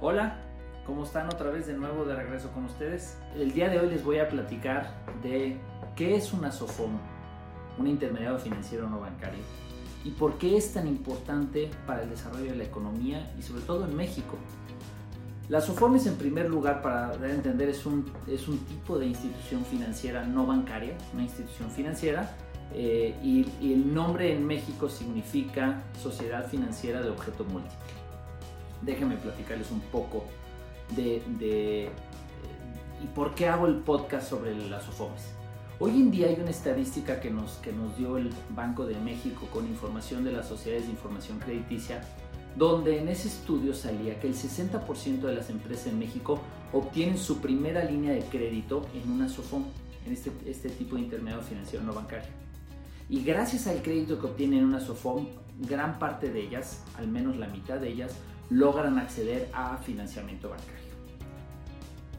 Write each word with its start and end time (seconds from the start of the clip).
Hola, 0.00 0.36
¿cómo 0.86 1.02
están 1.02 1.26
otra 1.26 1.50
vez 1.50 1.66
de 1.66 1.72
nuevo 1.72 2.04
de 2.04 2.14
regreso 2.14 2.52
con 2.52 2.66
ustedes? 2.66 3.18
El 3.34 3.50
día 3.50 3.68
de 3.68 3.80
hoy 3.80 3.90
les 3.90 4.04
voy 4.04 4.20
a 4.20 4.28
platicar 4.28 4.94
de 5.24 5.56
qué 5.96 6.14
es 6.14 6.32
una 6.32 6.52
SOFOM, 6.52 6.92
un 7.78 7.86
intermediario 7.88 8.38
financiero 8.38 8.88
no 8.88 9.00
bancario, 9.00 9.40
y 10.04 10.10
por 10.10 10.38
qué 10.38 10.56
es 10.56 10.72
tan 10.72 10.86
importante 10.86 11.68
para 11.84 12.04
el 12.04 12.10
desarrollo 12.10 12.52
de 12.52 12.54
la 12.54 12.62
economía 12.62 13.28
y 13.36 13.42
sobre 13.42 13.62
todo 13.62 13.86
en 13.86 13.96
México. 13.96 14.36
La 15.48 15.60
SOFOM 15.60 15.96
es 15.96 16.06
en 16.06 16.14
primer 16.14 16.48
lugar, 16.48 16.80
para 16.80 17.08
dar 17.16 17.24
a 17.24 17.34
entender, 17.34 17.68
es 17.68 17.84
un, 17.84 18.08
es 18.28 18.46
un 18.46 18.58
tipo 18.66 19.00
de 19.00 19.06
institución 19.06 19.64
financiera 19.64 20.22
no 20.22 20.46
bancaria, 20.46 20.96
una 21.12 21.24
institución 21.24 21.72
financiera, 21.72 22.36
eh, 22.72 23.16
y, 23.20 23.48
y 23.60 23.72
el 23.72 23.92
nombre 23.92 24.32
en 24.32 24.46
México 24.46 24.88
significa 24.88 25.82
Sociedad 26.00 26.46
Financiera 26.46 27.02
de 27.02 27.10
Objeto 27.10 27.44
Múltiple 27.44 28.07
déjenme 28.82 29.16
platicarles 29.16 29.70
un 29.70 29.80
poco 29.80 30.24
de, 30.96 31.22
de, 31.38 31.90
y 33.02 33.06
por 33.14 33.34
qué 33.34 33.48
hago 33.48 33.66
el 33.66 33.76
podcast 33.76 34.28
sobre 34.28 34.54
las 34.68 34.84
SOFOMES. 34.84 35.38
Hoy 35.80 35.92
en 35.92 36.10
día 36.10 36.26
hay 36.26 36.36
una 36.40 36.50
estadística 36.50 37.20
que 37.20 37.30
nos, 37.30 37.52
que 37.58 37.72
nos 37.72 37.96
dio 37.96 38.16
el 38.16 38.30
Banco 38.50 38.84
de 38.84 38.96
México 38.96 39.46
con 39.52 39.66
información 39.66 40.24
de 40.24 40.32
las 40.32 40.48
sociedades 40.48 40.86
de 40.86 40.90
información 40.90 41.38
crediticia, 41.38 42.02
donde 42.56 42.98
en 42.98 43.08
ese 43.08 43.28
estudio 43.28 43.74
salía 43.74 44.18
que 44.18 44.26
el 44.26 44.34
60% 44.34 45.20
de 45.20 45.34
las 45.34 45.50
empresas 45.50 45.86
en 45.86 45.98
México 46.00 46.40
obtienen 46.72 47.16
su 47.16 47.40
primera 47.40 47.84
línea 47.84 48.12
de 48.12 48.22
crédito 48.22 48.86
en 48.92 49.12
una 49.12 49.28
SOFOM, 49.28 49.64
en 50.04 50.12
este, 50.12 50.32
este 50.46 50.68
tipo 50.68 50.96
de 50.96 51.02
intermediario 51.02 51.46
financiero 51.46 51.84
no 51.84 51.92
bancario. 51.92 52.30
Y 53.08 53.22
gracias 53.22 53.68
al 53.68 53.80
crédito 53.80 54.18
que 54.18 54.26
obtienen 54.26 54.60
en 54.60 54.64
una 54.64 54.80
SOFOM, 54.80 55.26
gran 55.60 56.00
parte 56.00 56.30
de 56.30 56.40
ellas, 56.40 56.82
al 56.96 57.06
menos 57.06 57.36
la 57.36 57.46
mitad 57.46 57.78
de 57.78 57.88
ellas, 57.90 58.16
logran 58.50 58.98
acceder 58.98 59.48
a 59.52 59.76
financiamiento 59.78 60.48
bancario. 60.48 60.74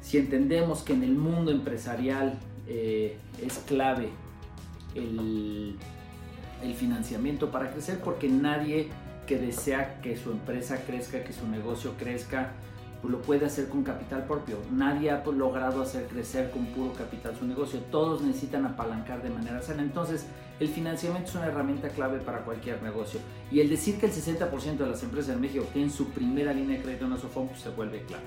Si 0.02 0.18
entendemos 0.18 0.82
que 0.82 0.94
en 0.94 1.04
el 1.04 1.16
mundo 1.16 1.52
empresarial 1.52 2.38
eh, 2.68 3.18
es 3.42 3.60
clave 3.60 4.10
el, 4.96 5.76
el 6.64 6.74
financiamiento 6.74 7.52
para 7.52 7.72
crecer, 7.72 8.00
porque 8.00 8.28
nadie 8.28 8.90
que 9.28 9.38
desea 9.38 10.02
que 10.02 10.18
su 10.18 10.32
empresa 10.32 10.84
crezca, 10.86 11.24
que 11.24 11.34
su 11.34 11.48
negocio 11.48 11.94
crezca, 11.98 12.54
pues 13.02 13.12
lo 13.12 13.22
puede 13.22 13.46
hacer 13.46 13.70
con 13.70 13.84
capital 13.84 14.26
propio. 14.26 14.58
Nadie 14.72 15.12
ha 15.12 15.24
logrado 15.26 15.82
hacer 15.82 16.08
crecer 16.08 16.52
con 16.52 16.66
puro 16.68 16.94
capital 16.94 17.36
su 17.38 17.46
negocio. 17.46 17.80
Todos 17.92 18.22
necesitan 18.22 18.66
apalancar 18.66 19.22
de 19.22 19.30
manera 19.30 19.62
sana. 19.62 19.84
Entonces, 19.84 20.26
el 20.60 20.68
financiamiento 20.68 21.30
es 21.30 21.36
una 21.36 21.48
herramienta 21.48 21.90
clave 21.90 22.20
para 22.20 22.40
cualquier 22.40 22.82
negocio. 22.84 23.20
Y 23.52 23.60
el 23.60 23.70
decir 23.70 24.00
que 24.00 24.08
el 24.08 24.12
60% 24.12 24.78
de 24.78 24.88
las 24.88 25.04
empresas 25.04 25.36
en 25.36 25.42
México 25.42 25.66
tienen 25.72 25.92
su 25.92 26.10
primera 26.10 26.54
línea 26.54 26.78
de 26.78 26.84
crédito 26.84 27.06
en 27.06 27.18
Sofón, 27.18 27.48
pues 27.48 27.62
se 27.62 27.70
vuelve 27.70 28.04
clave. 28.04 28.24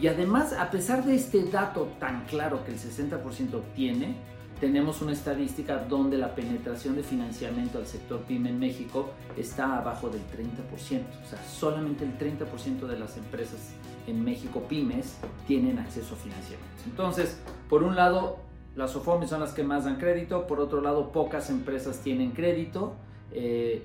Y 0.00 0.06
además, 0.06 0.52
a 0.52 0.70
pesar 0.70 1.04
de 1.04 1.14
este 1.14 1.42
dato 1.44 1.92
tan 1.98 2.24
claro 2.26 2.64
que 2.64 2.72
el 2.72 2.78
60% 2.78 3.54
obtiene, 3.54 4.14
tenemos 4.60 5.00
una 5.00 5.12
estadística 5.12 5.78
donde 5.78 6.18
la 6.18 6.34
penetración 6.34 6.94
de 6.94 7.02
financiamiento 7.02 7.78
al 7.78 7.86
sector 7.86 8.20
PYME 8.20 8.50
en 8.50 8.58
México 8.58 9.10
está 9.36 9.78
abajo 9.78 10.10
del 10.10 10.20
30%. 10.20 10.68
O 10.70 11.28
sea, 11.28 11.42
solamente 11.44 12.04
el 12.04 12.16
30% 12.18 12.86
de 12.86 12.98
las 12.98 13.16
empresas 13.16 13.70
en 14.06 14.22
México 14.22 14.62
pymes 14.68 15.16
tienen 15.46 15.78
acceso 15.78 16.14
a 16.14 16.18
financiamiento. 16.18 16.82
Entonces, 16.84 17.40
por 17.70 17.82
un 17.82 17.96
lado, 17.96 18.38
las 18.76 18.92
SOFOMES 18.92 19.30
son 19.30 19.40
las 19.40 19.52
que 19.52 19.64
más 19.64 19.84
dan 19.84 19.96
crédito, 19.96 20.46
por 20.46 20.60
otro 20.60 20.80
lado, 20.80 21.12
pocas 21.12 21.50
empresas 21.50 21.98
tienen 21.98 22.30
crédito. 22.30 22.94
Eh, 23.32 23.84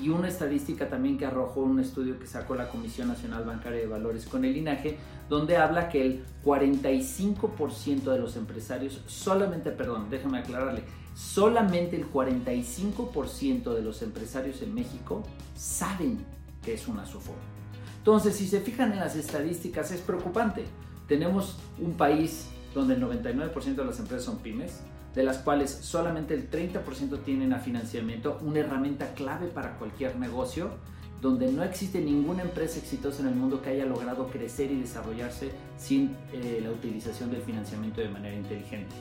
y 0.00 0.10
una 0.10 0.28
estadística 0.28 0.88
también 0.88 1.18
que 1.18 1.26
arrojó 1.26 1.60
un 1.60 1.80
estudio 1.80 2.18
que 2.18 2.26
sacó 2.26 2.54
la 2.54 2.68
Comisión 2.68 3.08
Nacional 3.08 3.44
Bancaria 3.44 3.80
de 3.80 3.86
Valores 3.86 4.26
con 4.26 4.44
el 4.44 4.56
INAGE, 4.56 4.96
donde 5.28 5.56
habla 5.56 5.88
que 5.88 6.04
el 6.04 6.24
45% 6.44 8.12
de 8.12 8.18
los 8.18 8.36
empresarios, 8.36 9.02
solamente, 9.06 9.70
perdón, 9.70 10.08
déjame 10.10 10.38
aclararle, 10.38 10.82
solamente 11.14 11.96
el 11.96 12.10
45% 12.10 13.74
de 13.74 13.82
los 13.82 14.02
empresarios 14.02 14.62
en 14.62 14.74
México 14.74 15.22
saben 15.56 16.18
que 16.62 16.74
es 16.74 16.86
una 16.86 17.04
SOFOM. 17.04 17.34
Entonces, 17.98 18.36
si 18.36 18.46
se 18.46 18.60
fijan 18.60 18.92
en 18.92 19.00
las 19.00 19.16
estadísticas, 19.16 19.90
es 19.90 20.00
preocupante. 20.00 20.64
Tenemos 21.08 21.58
un 21.78 21.94
país 21.94 22.48
donde 22.78 22.94
el 22.94 23.02
99% 23.02 23.74
de 23.74 23.84
las 23.84 23.98
empresas 23.98 24.24
son 24.24 24.38
pymes, 24.38 24.80
de 25.14 25.22
las 25.22 25.38
cuales 25.38 25.70
solamente 25.70 26.34
el 26.34 26.50
30% 26.50 27.22
tienen 27.24 27.52
a 27.52 27.58
financiamiento, 27.58 28.38
una 28.42 28.60
herramienta 28.60 29.14
clave 29.14 29.48
para 29.48 29.76
cualquier 29.78 30.16
negocio, 30.16 30.70
donde 31.20 31.50
no 31.50 31.64
existe 31.64 32.00
ninguna 32.00 32.42
empresa 32.42 32.78
exitosa 32.78 33.22
en 33.22 33.28
el 33.28 33.34
mundo 33.34 33.60
que 33.60 33.70
haya 33.70 33.84
logrado 33.84 34.28
crecer 34.28 34.70
y 34.70 34.80
desarrollarse 34.80 35.50
sin 35.76 36.16
eh, 36.32 36.60
la 36.62 36.70
utilización 36.70 37.32
del 37.32 37.42
financiamiento 37.42 38.00
de 38.00 38.08
manera 38.08 38.36
inteligente. 38.36 38.94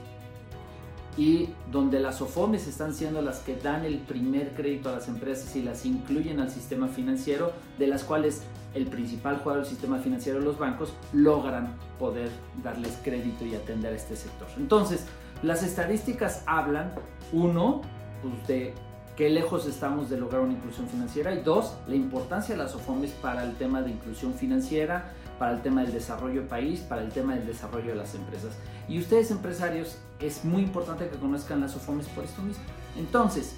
Y 1.15 1.49
donde 1.71 1.99
las 1.99 2.21
OFOMES 2.21 2.67
están 2.67 2.93
siendo 2.93 3.21
las 3.21 3.39
que 3.39 3.55
dan 3.55 3.85
el 3.85 3.99
primer 3.99 4.53
crédito 4.53 4.89
a 4.89 4.93
las 4.93 5.07
empresas 5.07 5.55
y 5.55 5.63
las 5.63 5.85
incluyen 5.85 6.39
al 6.39 6.51
sistema 6.51 6.87
financiero, 6.87 7.53
de 7.77 7.87
las 7.87 8.03
cuales 8.03 8.43
el 8.73 8.87
principal 8.87 9.37
jugador 9.37 9.63
del 9.63 9.69
sistema 9.69 9.99
financiero, 9.99 10.39
los 10.39 10.57
bancos, 10.57 10.93
logran 11.13 11.75
poder 11.99 12.29
darles 12.63 12.99
crédito 13.03 13.45
y 13.45 13.55
atender 13.55 13.93
a 13.93 13.95
este 13.95 14.15
sector. 14.15 14.47
Entonces, 14.57 15.05
las 15.43 15.63
estadísticas 15.63 16.43
hablan, 16.45 16.93
uno, 17.31 17.81
pues 18.21 18.47
de 18.47 18.73
qué 19.15 19.29
lejos 19.29 19.65
estamos 19.65 20.09
de 20.09 20.17
lograr 20.17 20.41
una 20.41 20.53
inclusión 20.53 20.87
financiera 20.87 21.33
y 21.33 21.41
dos, 21.41 21.75
la 21.87 21.95
importancia 21.95 22.55
de 22.55 22.63
las 22.63 22.75
OFOMES 22.75 23.11
para 23.13 23.43
el 23.43 23.55
tema 23.55 23.81
de 23.81 23.91
inclusión 23.91 24.33
financiera, 24.33 25.13
para 25.39 25.53
el 25.53 25.61
tema 25.61 25.81
del 25.81 25.93
desarrollo 25.93 26.47
país, 26.47 26.81
para 26.81 27.01
el 27.01 27.09
tema 27.09 27.35
del 27.35 27.45
desarrollo 27.45 27.89
de 27.89 27.95
las 27.95 28.15
empresas. 28.15 28.53
Y 28.87 28.99
ustedes 28.99 29.31
empresarios, 29.31 29.97
es 30.19 30.43
muy 30.43 30.63
importante 30.63 31.07
que 31.09 31.17
conozcan 31.17 31.61
las 31.61 31.75
OFOMES 31.75 32.07
por 32.09 32.23
esto 32.23 32.41
mismo. 32.41 32.63
Entonces, 32.97 33.55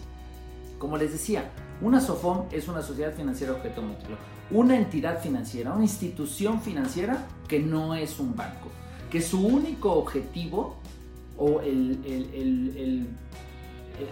como 0.79 0.97
les 0.97 1.11
decía, 1.11 1.51
una 1.81 1.99
SOFOM 2.01 2.47
es 2.51 2.67
una 2.67 2.81
sociedad 2.81 3.13
financiera 3.13 3.53
objeto 3.53 3.81
múltiplo, 3.81 4.15
una 4.51 4.77
entidad 4.77 5.21
financiera, 5.21 5.73
una 5.73 5.83
institución 5.83 6.61
financiera 6.61 7.25
que 7.47 7.59
no 7.59 7.95
es 7.95 8.19
un 8.19 8.35
banco, 8.35 8.69
que 9.11 9.21
su 9.21 9.45
único 9.45 9.93
objetivo 9.93 10.77
o 11.37 11.61
el, 11.61 13.07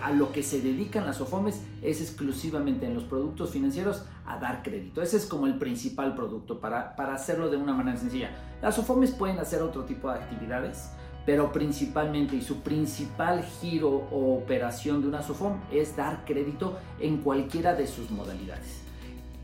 a 0.04 0.12
lo 0.12 0.32
que 0.32 0.44
se 0.44 0.62
dedican 0.62 1.06
las 1.06 1.22
OFOMES 1.22 1.62
es 1.82 2.02
exclusivamente 2.02 2.86
en 2.86 2.94
los 2.94 3.04
productos 3.04 3.52
financieros 3.52 4.04
a 4.26 4.38
dar 4.38 4.64
crédito. 4.64 5.02
Ese 5.02 5.18
es 5.18 5.26
como 5.26 5.48
el 5.48 5.58
principal 5.58 6.16
producto 6.16 6.60
para, 6.60 6.96
para 6.96 7.16
hacerlo 7.16 7.50
de 7.50 7.58
una 7.58 7.74
manera 7.74 7.98
sencilla. 7.98 8.32
Las 8.62 8.78
OFOMES 8.80 9.12
pueden 9.12 9.40
hacer 9.40 9.62
otro 9.62 9.86
tipo 9.86 10.10
de 10.10 10.16
actividades, 10.16 10.92
pero 11.26 11.52
principalmente 11.52 12.38
y 12.38 12.42
su 12.42 12.62
principal 12.62 13.44
giro 13.44 13.90
o 13.90 14.38
operación 14.38 15.02
de 15.02 15.10
una 15.10 15.22
SOFOM 15.22 15.58
es 15.72 15.96
dar 15.96 16.24
crédito 16.26 16.78
en 17.00 17.18
cualquiera 17.18 17.76
de 17.76 17.86
sus 17.86 18.10
modalidades. 18.12 18.87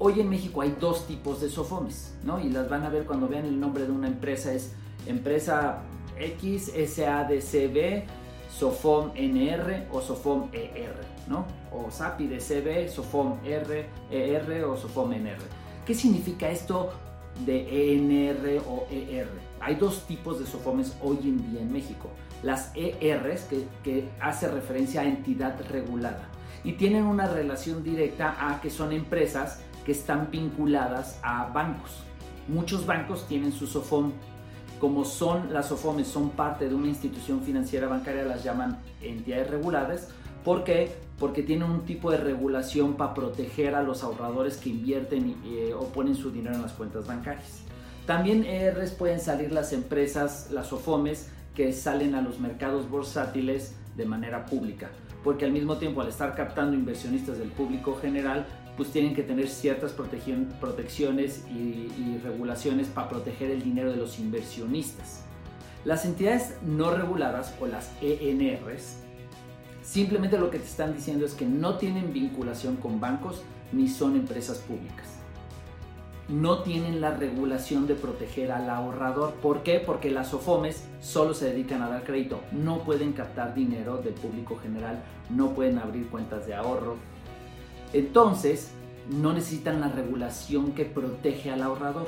Hoy 0.05 0.19
en 0.19 0.29
México 0.29 0.59
hay 0.59 0.75
dos 0.81 1.07
tipos 1.07 1.39
de 1.39 1.49
SOFOMES, 1.49 2.15
¿no? 2.25 2.37
Y 2.37 2.49
las 2.49 2.69
van 2.69 2.83
a 2.83 2.89
ver 2.89 3.05
cuando 3.05 3.29
vean 3.29 3.45
el 3.45 3.57
nombre 3.57 3.85
de 3.85 3.91
una 3.93 4.09
empresa, 4.09 4.51
es 4.51 4.73
empresa 5.05 5.81
X, 6.19 6.73
SADCB, 6.75 8.03
SOFOM 8.49 9.11
NR 9.15 9.87
o 9.93 10.01
SOFOM 10.01 10.49
ER, 10.51 10.93
¿no? 11.29 11.45
O 11.71 11.89
SAPI 11.89 12.27
DCB, 12.27 12.89
SOFOM 12.89 13.37
R, 13.45 13.85
ER 14.11 14.63
o 14.65 14.75
SOFOM 14.75 15.13
NR. 15.13 15.39
¿Qué 15.85 15.95
significa 15.95 16.49
esto 16.49 16.89
de 17.45 17.93
ENR 17.93 18.61
o 18.67 18.85
ER? 18.91 19.29
Hay 19.61 19.75
dos 19.75 20.05
tipos 20.05 20.37
de 20.37 20.45
SOFOMES 20.45 20.97
hoy 21.01 21.19
en 21.23 21.49
día 21.49 21.61
en 21.61 21.71
México. 21.71 22.09
Las 22.41 22.73
ERs, 22.75 23.43
que, 23.43 23.65
que 23.85 24.09
hace 24.19 24.49
referencia 24.49 24.99
a 24.99 25.05
entidad 25.05 25.57
regulada, 25.69 26.27
y 26.65 26.73
tienen 26.73 27.05
una 27.05 27.27
relación 27.27 27.85
directa 27.85 28.35
a 28.37 28.59
que 28.59 28.69
son 28.69 28.91
empresas 28.91 29.61
que 29.85 29.91
están 29.91 30.29
vinculadas 30.31 31.19
a 31.23 31.45
bancos. 31.47 32.03
Muchos 32.47 32.85
bancos 32.85 33.27
tienen 33.27 33.51
su 33.51 33.67
SOFOM 33.67 34.11
como 34.83 35.05
son 35.05 35.53
las 35.53 35.71
OFOMES, 35.71 36.09
son 36.09 36.31
parte 36.31 36.67
de 36.67 36.75
una 36.75 36.87
institución 36.87 37.41
financiera 37.41 37.87
bancaria, 37.87 38.25
las 38.25 38.43
llaman 38.43 38.79
entidades 39.01 39.49
reguladas. 39.49 40.09
¿Por 40.43 40.65
qué? 40.65 40.91
Porque 41.17 41.41
tienen 41.41 41.71
un 41.71 41.85
tipo 41.85 42.11
de 42.11 42.17
regulación 42.17 42.95
para 42.95 43.13
proteger 43.13 43.75
a 43.75 43.81
los 43.81 44.03
ahorradores 44.03 44.57
que 44.57 44.71
invierten 44.71 45.37
eh, 45.45 45.73
o 45.73 45.85
ponen 45.85 46.15
su 46.15 46.31
dinero 46.31 46.55
en 46.55 46.63
las 46.63 46.73
cuentas 46.73 47.07
bancarias. 47.07 47.61
También 48.05 48.43
ERs 48.43 48.91
pueden 48.91 49.21
salir 49.21 49.53
las 49.53 49.71
empresas, 49.71 50.49
las 50.51 50.73
OFOMES, 50.73 51.29
que 51.55 51.71
salen 51.71 52.13
a 52.13 52.21
los 52.21 52.41
mercados 52.41 52.89
bursátiles 52.89 53.75
de 53.95 54.05
manera 54.05 54.45
pública, 54.45 54.89
porque 55.23 55.45
al 55.45 55.53
mismo 55.53 55.77
tiempo 55.77 56.01
al 56.01 56.09
estar 56.09 56.35
captando 56.35 56.75
inversionistas 56.75 57.37
del 57.37 57.51
público 57.51 57.97
general, 58.01 58.45
pues 58.77 58.91
tienen 58.91 59.13
que 59.13 59.23
tener 59.23 59.47
ciertas 59.47 59.93
protecciones 59.93 61.45
y, 61.49 62.17
regulaciones 62.23 62.87
para 62.87 63.09
proteger 63.09 63.51
el 63.51 63.63
dinero 63.63 63.91
de 63.91 63.97
los 63.97 64.19
inversionistas. 64.19 65.23
Las 65.85 66.05
entidades 66.05 66.55
no 66.65 66.91
reguladas 66.91 67.53
o 67.59 67.67
las 67.67 67.91
ENRs 68.01 68.97
simplemente 69.83 70.39
lo 70.39 70.49
que 70.49 70.59
te 70.59 70.65
están 70.65 70.95
diciendo 70.95 71.25
es 71.25 71.33
que 71.33 71.45
no 71.45 71.77
tienen 71.77 72.13
vinculación 72.13 72.77
con 72.77 72.99
bancos 72.99 73.43
ni 73.71 73.89
son 73.89 74.15
empresas 74.15 74.59
públicas. 74.59 75.19
no 76.29 76.63
tienen 76.63 77.01
la 77.01 77.11
regulación 77.11 77.85
de 77.85 77.95
proteger 77.95 78.53
al 78.53 78.69
ahorrador. 78.69 79.33
¿Por 79.33 79.61
qué? 79.61 79.81
Porque 79.85 80.09
las 80.09 80.29
SOFOMES 80.29 80.85
solo 81.01 81.33
se 81.33 81.47
dedican 81.47 81.81
a 81.81 81.89
dar 81.89 82.05
crédito, 82.05 82.39
no 82.53 82.79
pueden 82.79 83.11
captar 83.11 83.53
dinero 83.53 83.97
del 83.97 84.13
público 84.13 84.55
general, 84.55 85.03
no 85.29 85.53
pueden 85.53 85.79
abrir 85.79 86.07
cuentas 86.07 86.47
de 86.47 86.55
ahorro. 86.55 86.95
Entonces, 87.93 88.71
no 89.09 89.33
necesitan 89.33 89.81
la 89.81 89.89
regulación 89.89 90.73
que 90.73 90.85
protege 90.85 91.51
al 91.51 91.61
ahorrador. 91.61 92.07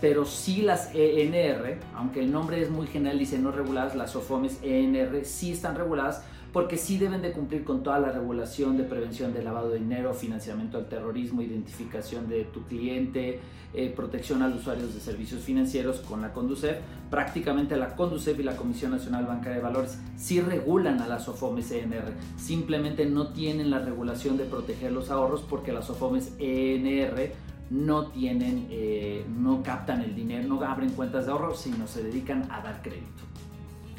Pero 0.00 0.26
sí 0.26 0.60
las 0.60 0.90
ENR, 0.94 1.78
aunque 1.94 2.20
el 2.20 2.30
nombre 2.30 2.60
es 2.60 2.70
muy 2.70 2.86
general, 2.86 3.18
dice 3.18 3.38
no 3.38 3.50
reguladas, 3.50 3.94
las 3.94 4.10
SOFOMES 4.10 4.58
ENR 4.62 5.24
sí 5.24 5.52
están 5.52 5.74
reguladas 5.74 6.22
porque 6.56 6.78
sí 6.78 6.96
deben 6.96 7.20
de 7.20 7.32
cumplir 7.32 7.64
con 7.64 7.82
toda 7.82 8.00
la 8.00 8.10
regulación 8.10 8.78
de 8.78 8.84
prevención 8.84 9.34
de 9.34 9.42
lavado 9.42 9.68
de 9.68 9.78
dinero, 9.78 10.14
financiamiento 10.14 10.78
al 10.78 10.88
terrorismo, 10.88 11.42
identificación 11.42 12.30
de 12.30 12.44
tu 12.44 12.62
cliente, 12.62 13.40
eh, 13.74 13.92
protección 13.94 14.40
a 14.40 14.48
los 14.48 14.60
usuarios 14.60 14.94
de 14.94 15.00
servicios 15.00 15.42
financieros 15.42 15.98
con 16.00 16.22
la 16.22 16.32
Conducef. 16.32 16.78
Prácticamente 17.10 17.76
la 17.76 17.94
Conducef 17.94 18.40
y 18.40 18.42
la 18.42 18.56
Comisión 18.56 18.92
Nacional 18.92 19.26
Bancaria 19.26 19.58
de 19.58 19.62
Valores 19.62 19.98
sí 20.16 20.40
regulan 20.40 21.02
a 21.02 21.08
las 21.08 21.28
OFOMES 21.28 21.72
ENR, 21.72 22.14
simplemente 22.38 23.04
no 23.04 23.34
tienen 23.34 23.68
la 23.68 23.80
regulación 23.80 24.38
de 24.38 24.44
proteger 24.44 24.92
los 24.92 25.10
ahorros 25.10 25.42
porque 25.42 25.72
las 25.72 25.90
OFOMES 25.90 26.36
ENR 26.38 27.32
no 27.68 28.06
tienen, 28.06 28.66
eh, 28.70 29.26
no 29.28 29.62
captan 29.62 30.00
el 30.00 30.14
dinero, 30.14 30.48
no 30.48 30.62
abren 30.62 30.88
cuentas 30.92 31.26
de 31.26 31.32
ahorro, 31.32 31.54
sino 31.54 31.86
se 31.86 32.02
dedican 32.02 32.50
a 32.50 32.62
dar 32.62 32.80
crédito. 32.80 33.24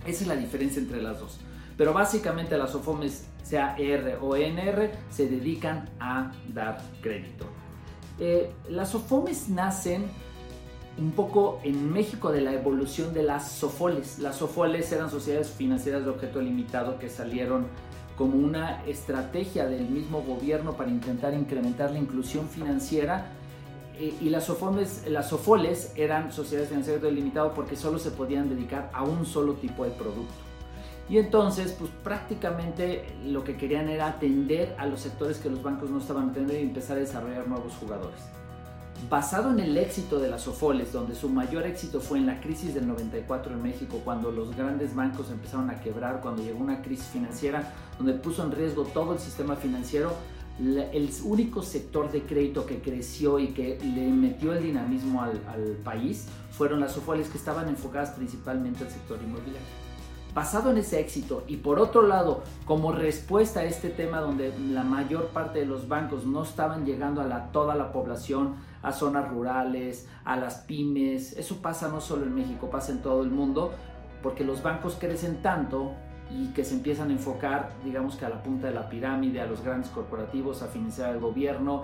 Esa 0.08 0.24
es 0.24 0.28
la 0.28 0.36
diferencia 0.36 0.82
entre 0.82 1.04
las 1.04 1.20
dos. 1.20 1.40
Pero 1.78 1.94
básicamente 1.94 2.58
las 2.58 2.74
OFOMES, 2.74 3.28
sea 3.44 3.76
R 3.78 4.18
o 4.20 4.36
ENR, 4.36 4.92
se 5.10 5.30
dedican 5.30 5.90
a 6.00 6.32
dar 6.50 6.82
crédito. 7.02 7.46
Eh, 8.20 8.52
las 8.68 8.90
SOFOMES 8.90 9.50
nacen 9.50 10.06
un 10.98 11.12
poco 11.12 11.60
en 11.64 11.94
México 11.94 12.32
de 12.32 12.42
la 12.42 12.54
evolución 12.54 13.14
de 13.14 13.22
las 13.22 13.52
SOFOLES. 13.52 14.20
Las 14.20 14.38
SOFOLES 14.38 14.92
eran 14.92 15.12
sociedades 15.12 15.52
financieras 15.52 16.04
de 16.04 16.10
objeto 16.10 16.42
limitado 16.42 16.98
que 16.98 17.10
salieron 17.10 17.68
como 18.18 18.36
una 18.36 18.84
estrategia 18.88 19.68
del 19.68 19.88
mismo 19.88 20.24
gobierno 20.24 20.74
para 20.74 20.90
intentar 20.90 21.36
incrementar 21.36 21.92
la 21.92 22.00
inclusión 22.00 22.50
financiera. 22.50 23.28
Eh, 24.00 24.16
y 24.20 24.30
las, 24.30 24.46
SOFOLES, 24.46 25.08
las 25.10 25.30
SOFOLES 25.30 25.94
eran 25.96 26.32
sociedades 26.32 26.70
financieras 26.70 27.04
de 27.04 27.12
limitado 27.12 27.54
porque 27.54 27.76
solo 27.76 28.00
se 28.00 28.10
podían 28.10 28.50
dedicar 28.50 28.90
a 28.94 29.04
un 29.04 29.28
solo 29.28 29.54
tipo 29.54 29.84
de 29.84 29.92
producto. 29.92 30.47
Y 31.10 31.18
entonces, 31.20 31.72
pues 31.72 31.90
prácticamente 32.04 33.06
lo 33.26 33.44
que 33.44 33.56
querían 33.56 33.88
era 33.88 34.08
atender 34.08 34.76
a 34.78 34.86
los 34.86 35.02
sectores 35.02 35.38
que 35.38 35.50
los 35.50 35.64
bancos 35.64 35.90
no 35.90 36.00
estaban 36.00 36.30
atendiendo 36.30 36.54
y 36.66 36.68
empezar 36.68 36.98
a 36.98 37.00
desarrollar 37.00 37.48
nuevos 37.48 37.74
jugadores. 37.80 38.20
Basado 39.10 39.52
en 39.52 39.60
el 39.60 39.78
éxito 39.78 40.20
de 40.20 40.28
las 40.28 40.42
SOFOLES, 40.42 40.92
donde 40.92 41.16
su 41.16 41.30
mayor 41.30 41.66
éxito 41.66 42.02
fue 42.02 42.18
en 42.18 42.26
la 42.26 42.42
crisis 42.42 42.74
del 42.74 42.88
94 42.88 43.54
en 43.54 43.62
México, 43.62 44.02
cuando 44.04 44.32
los 44.32 44.56
grandes 44.56 44.96
bancos 44.96 45.30
empezaron 45.30 45.70
a 45.70 45.80
quebrar, 45.80 46.20
cuando 46.20 46.44
llegó 46.44 46.60
una 46.60 46.82
crisis 46.82 47.06
financiera 47.06 47.74
donde 47.98 48.14
puso 48.14 48.44
en 48.44 48.52
riesgo 48.52 48.84
todo 48.84 49.14
el 49.14 49.20
sistema 49.20 49.56
financiero, 49.56 50.12
el 50.60 51.10
único 51.24 51.62
sector 51.62 52.12
de 52.12 52.24
crédito 52.24 52.66
que 52.66 52.82
creció 52.82 53.38
y 53.38 53.50
que 53.50 53.80
le 53.80 54.08
metió 54.10 54.54
el 54.54 54.64
dinamismo 54.64 55.22
al, 55.22 55.40
al 55.48 55.78
país 55.84 56.26
fueron 56.52 56.80
las 56.80 56.94
SOFOLES 56.94 57.30
que 57.30 57.38
estaban 57.38 57.70
enfocadas 57.70 58.10
principalmente 58.10 58.84
al 58.84 58.90
sector 58.90 59.20
inmobiliario. 59.24 59.87
Basado 60.38 60.70
en 60.70 60.78
ese 60.78 61.00
éxito 61.00 61.44
y 61.48 61.58
por 61.58 61.80
otro 61.80 62.04
lado, 62.04 62.44
como 62.66 62.92
respuesta 62.92 63.62
a 63.62 63.64
este 63.64 63.90
tema 63.90 64.22
donde 64.22 64.54
la 64.70 64.84
mayor 64.84 65.30
parte 65.30 65.58
de 65.58 65.66
los 65.66 65.88
bancos 65.88 66.28
no 66.28 66.44
estaban 66.44 66.86
llegando 66.86 67.22
a 67.22 67.24
la, 67.24 67.52
toda 67.52 67.74
la 67.74 67.92
población, 67.92 68.54
a 68.84 68.92
zonas 68.92 69.28
rurales, 69.32 70.08
a 70.26 70.36
las 70.36 70.58
pymes, 70.58 71.34
eso 71.38 71.60
pasa 71.60 71.88
no 71.88 72.02
solo 72.02 72.28
en 72.28 72.36
México, 72.36 72.70
pasa 72.70 72.92
en 72.92 73.02
todo 73.02 73.24
el 73.24 73.32
mundo, 73.32 73.74
porque 74.22 74.44
los 74.44 74.62
bancos 74.62 74.96
crecen 75.00 75.42
tanto 75.42 75.94
y 76.30 76.50
que 76.50 76.64
se 76.64 76.76
empiezan 76.76 77.10
a 77.10 77.14
enfocar, 77.14 77.72
digamos 77.84 78.16
que 78.16 78.26
a 78.28 78.30
la 78.30 78.44
punta 78.44 78.68
de 78.68 78.76
la 78.76 78.90
pirámide, 78.90 79.42
a 79.42 79.48
los 79.48 79.64
grandes 79.64 79.90
corporativos, 79.90 80.62
a 80.62 80.68
financiar 80.68 81.10
al 81.10 81.20
gobierno 81.20 81.82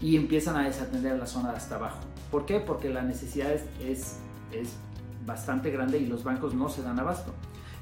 y 0.00 0.16
empiezan 0.16 0.56
a 0.56 0.64
desatender 0.64 1.16
la 1.16 1.26
zona 1.26 1.52
de 1.52 1.58
hasta 1.58 1.76
abajo. 1.76 2.00
¿Por 2.28 2.44
qué? 2.44 2.58
Porque 2.58 2.88
la 2.88 3.02
necesidad 3.02 3.52
es, 3.52 3.62
es, 3.80 4.18
es 4.50 4.74
bastante 5.24 5.70
grande 5.70 5.98
y 5.98 6.06
los 6.06 6.24
bancos 6.24 6.54
no 6.54 6.68
se 6.68 6.82
dan 6.82 6.98
abasto. 6.98 7.32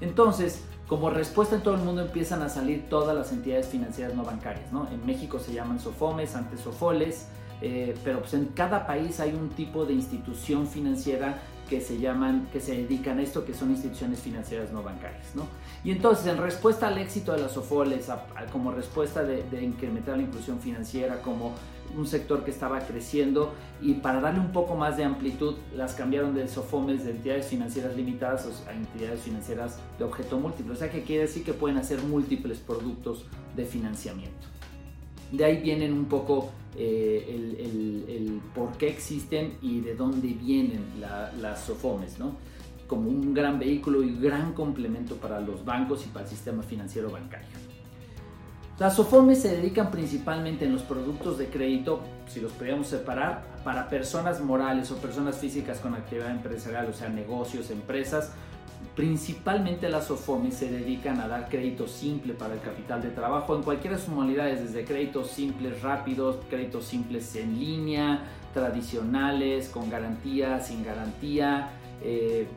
Entonces, 0.00 0.62
como 0.86 1.08
respuesta 1.08 1.54
en 1.54 1.62
todo 1.62 1.74
el 1.74 1.82
mundo 1.82 2.02
empiezan 2.02 2.42
a 2.42 2.48
salir 2.48 2.88
todas 2.88 3.16
las 3.16 3.32
entidades 3.32 3.68
financieras 3.68 4.14
no 4.14 4.24
bancarias. 4.24 4.72
¿no? 4.72 4.88
En 4.90 5.06
México 5.06 5.38
se 5.38 5.52
llaman 5.52 5.78
SOFOMES, 5.78 6.34
antes 6.34 6.60
SOFOLES, 6.60 7.28
eh, 7.62 7.94
pero 8.02 8.20
pues 8.20 8.34
en 8.34 8.46
cada 8.46 8.86
país 8.86 9.20
hay 9.20 9.32
un 9.32 9.50
tipo 9.50 9.84
de 9.84 9.92
institución 9.92 10.66
financiera 10.66 11.40
que 11.68 11.80
se 11.80 12.00
llaman, 12.00 12.48
que 12.52 12.58
se 12.58 12.72
dedican 12.72 13.20
a 13.20 13.22
esto, 13.22 13.44
que 13.44 13.54
son 13.54 13.70
instituciones 13.70 14.18
financieras 14.18 14.72
no 14.72 14.82
bancarias, 14.82 15.36
¿no? 15.36 15.46
Y 15.84 15.92
entonces, 15.92 16.26
en 16.26 16.38
respuesta 16.38 16.88
al 16.88 16.98
éxito 16.98 17.30
de 17.30 17.38
las 17.42 17.52
SOFOLES, 17.52 18.08
como 18.50 18.72
respuesta 18.72 19.22
de, 19.22 19.44
de, 19.44 19.62
incrementar 19.62 20.16
la 20.16 20.24
inclusión 20.24 20.58
financiera, 20.58 21.22
como 21.22 21.52
un 21.96 22.06
sector 22.06 22.44
que 22.44 22.50
estaba 22.50 22.80
creciendo 22.80 23.52
y 23.80 23.94
para 23.94 24.20
darle 24.20 24.40
un 24.40 24.52
poco 24.52 24.74
más 24.76 24.96
de 24.96 25.04
amplitud 25.04 25.56
las 25.76 25.94
cambiaron 25.94 26.34
de 26.34 26.48
SOFOMES 26.48 27.04
de 27.04 27.12
entidades 27.12 27.46
financieras 27.46 27.96
limitadas 27.96 28.64
a 28.68 28.72
entidades 28.72 29.20
financieras 29.20 29.78
de 29.98 30.04
objeto 30.04 30.38
múltiple. 30.38 30.72
O 30.72 30.76
sea 30.76 30.90
que 30.90 31.02
quiere 31.02 31.22
decir 31.22 31.44
que 31.44 31.52
pueden 31.52 31.78
hacer 31.78 32.02
múltiples 32.02 32.58
productos 32.58 33.26
de 33.56 33.64
financiamiento. 33.64 34.46
De 35.32 35.44
ahí 35.44 35.60
vienen 35.62 35.92
un 35.92 36.06
poco 36.06 36.50
eh, 36.76 37.56
el, 38.08 38.40
por 38.54 38.72
qué 38.76 38.88
existen 38.88 39.58
y 39.62 39.80
de 39.80 39.94
dónde 39.94 40.28
vienen 40.28 40.84
las 41.00 41.64
SOFOMES, 41.64 42.18
¿no? 42.18 42.34
como 42.90 43.08
un 43.08 43.32
gran 43.32 43.60
vehículo 43.60 44.02
y 44.02 44.16
gran 44.16 44.52
complemento 44.52 45.14
para 45.14 45.40
los 45.40 45.64
bancos 45.64 46.04
y 46.06 46.08
para 46.08 46.24
el 46.24 46.30
sistema 46.30 46.64
financiero 46.64 47.08
bancario. 47.08 47.69
Las 48.80 48.96
SOFOMES 48.96 49.42
se 49.42 49.54
dedican 49.54 49.90
principalmente 49.90 50.64
en 50.64 50.72
los 50.72 50.80
productos 50.80 51.36
de 51.36 51.48
crédito, 51.48 52.00
si 52.26 52.40
los 52.40 52.50
podríamos 52.52 52.86
separar, 52.86 53.42
para 53.62 53.90
personas 53.90 54.40
morales 54.40 54.90
o 54.90 54.96
personas 54.96 55.36
físicas 55.36 55.80
con 55.80 55.92
actividad 55.92 56.30
empresarial, 56.30 56.88
o 56.88 56.94
sea, 56.94 57.10
negocios, 57.10 57.70
empresas. 57.70 58.32
Principalmente 58.96 59.90
las 59.90 60.06
SOFOMES 60.06 60.54
se 60.54 60.70
dedican 60.70 61.20
a 61.20 61.28
dar 61.28 61.50
crédito 61.50 61.86
simple 61.86 62.32
para 62.32 62.54
el 62.54 62.60
capital 62.60 63.02
de 63.02 63.10
trabajo 63.10 63.54
en 63.54 63.62
cualquiera 63.62 63.98
de 63.98 64.02
sus 64.02 64.14
modalidades, 64.14 64.62
desde 64.62 64.86
créditos 64.86 65.30
simples 65.30 65.82
rápidos, 65.82 66.38
créditos 66.48 66.86
simples 66.86 67.36
en 67.36 67.60
línea, 67.60 68.24
tradicionales, 68.54 69.68
con 69.68 69.90
garantía, 69.90 70.58
sin 70.58 70.86
garantía, 70.86 71.68
eh, 72.02 72.48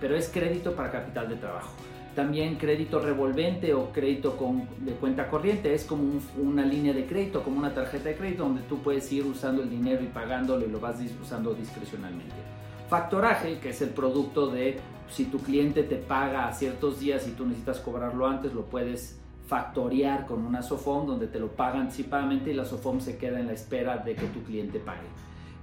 pero 0.00 0.14
es 0.14 0.28
crédito 0.28 0.76
para 0.76 0.92
capital 0.92 1.28
de 1.28 1.34
trabajo. 1.34 1.72
También 2.14 2.56
crédito 2.56 2.98
revolvente 2.98 3.72
o 3.72 3.90
crédito 3.90 4.36
con, 4.36 4.68
de 4.84 4.92
cuenta 4.92 5.28
corriente 5.28 5.72
es 5.72 5.84
como 5.84 6.20
una 6.36 6.64
línea 6.64 6.92
de 6.92 7.06
crédito, 7.06 7.42
como 7.42 7.58
una 7.58 7.72
tarjeta 7.72 8.10
de 8.10 8.16
crédito 8.16 8.44
donde 8.44 8.60
tú 8.62 8.82
puedes 8.82 9.10
ir 9.12 9.24
usando 9.24 9.62
el 9.62 9.70
dinero 9.70 10.02
y 10.02 10.08
pagándolo 10.08 10.66
y 10.66 10.70
lo 10.70 10.78
vas 10.78 10.96
usando 11.22 11.54
discrecionalmente. 11.54 12.34
Factoraje, 12.90 13.58
que 13.60 13.70
es 13.70 13.80
el 13.80 13.90
producto 13.90 14.48
de 14.48 14.78
si 15.08 15.24
tu 15.24 15.38
cliente 15.38 15.82
te 15.82 15.96
paga 15.96 16.48
a 16.48 16.52
ciertos 16.52 17.00
días 17.00 17.26
y 17.26 17.30
tú 17.30 17.46
necesitas 17.46 17.80
cobrarlo 17.80 18.26
antes, 18.26 18.52
lo 18.52 18.66
puedes 18.66 19.18
factorear 19.46 20.26
con 20.26 20.44
una 20.44 20.62
SOFOM 20.62 21.06
donde 21.06 21.26
te 21.26 21.38
lo 21.38 21.48
pagan 21.48 21.82
anticipadamente 21.82 22.50
y 22.50 22.54
la 22.54 22.64
SOFOM 22.66 23.00
se 23.00 23.16
queda 23.16 23.40
en 23.40 23.46
la 23.46 23.54
espera 23.54 23.96
de 23.96 24.14
que 24.14 24.26
tu 24.26 24.42
cliente 24.42 24.78
pague. 24.78 25.08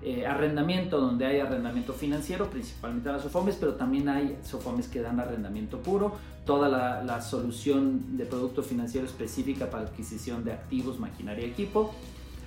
Eh, 0.01 0.25
arrendamiento, 0.25 0.97
donde 0.97 1.25
hay 1.25 1.39
arrendamiento 1.41 1.91
financiero, 1.91 2.49
principalmente 2.49 3.11
las 3.11 3.21
SOFOMES, 3.23 3.57
pero 3.57 3.73
también 3.73 4.07
hay 4.07 4.37
SOFOMES 4.43 4.87
que 4.87 5.01
dan 5.01 5.19
arrendamiento 5.19 5.79
puro, 5.79 6.13
toda 6.45 6.69
la, 6.69 7.21
solución 7.21 8.15
de 8.15 8.25
producto 8.25 8.63
financiero 8.63 9.05
específica 9.05 9.69
para 9.69 9.83
adquisición 9.83 10.45
de 10.45 10.53
activos, 10.53 11.01
maquinaria 11.01 11.45
y 11.45 11.49
equipo. 11.49 11.93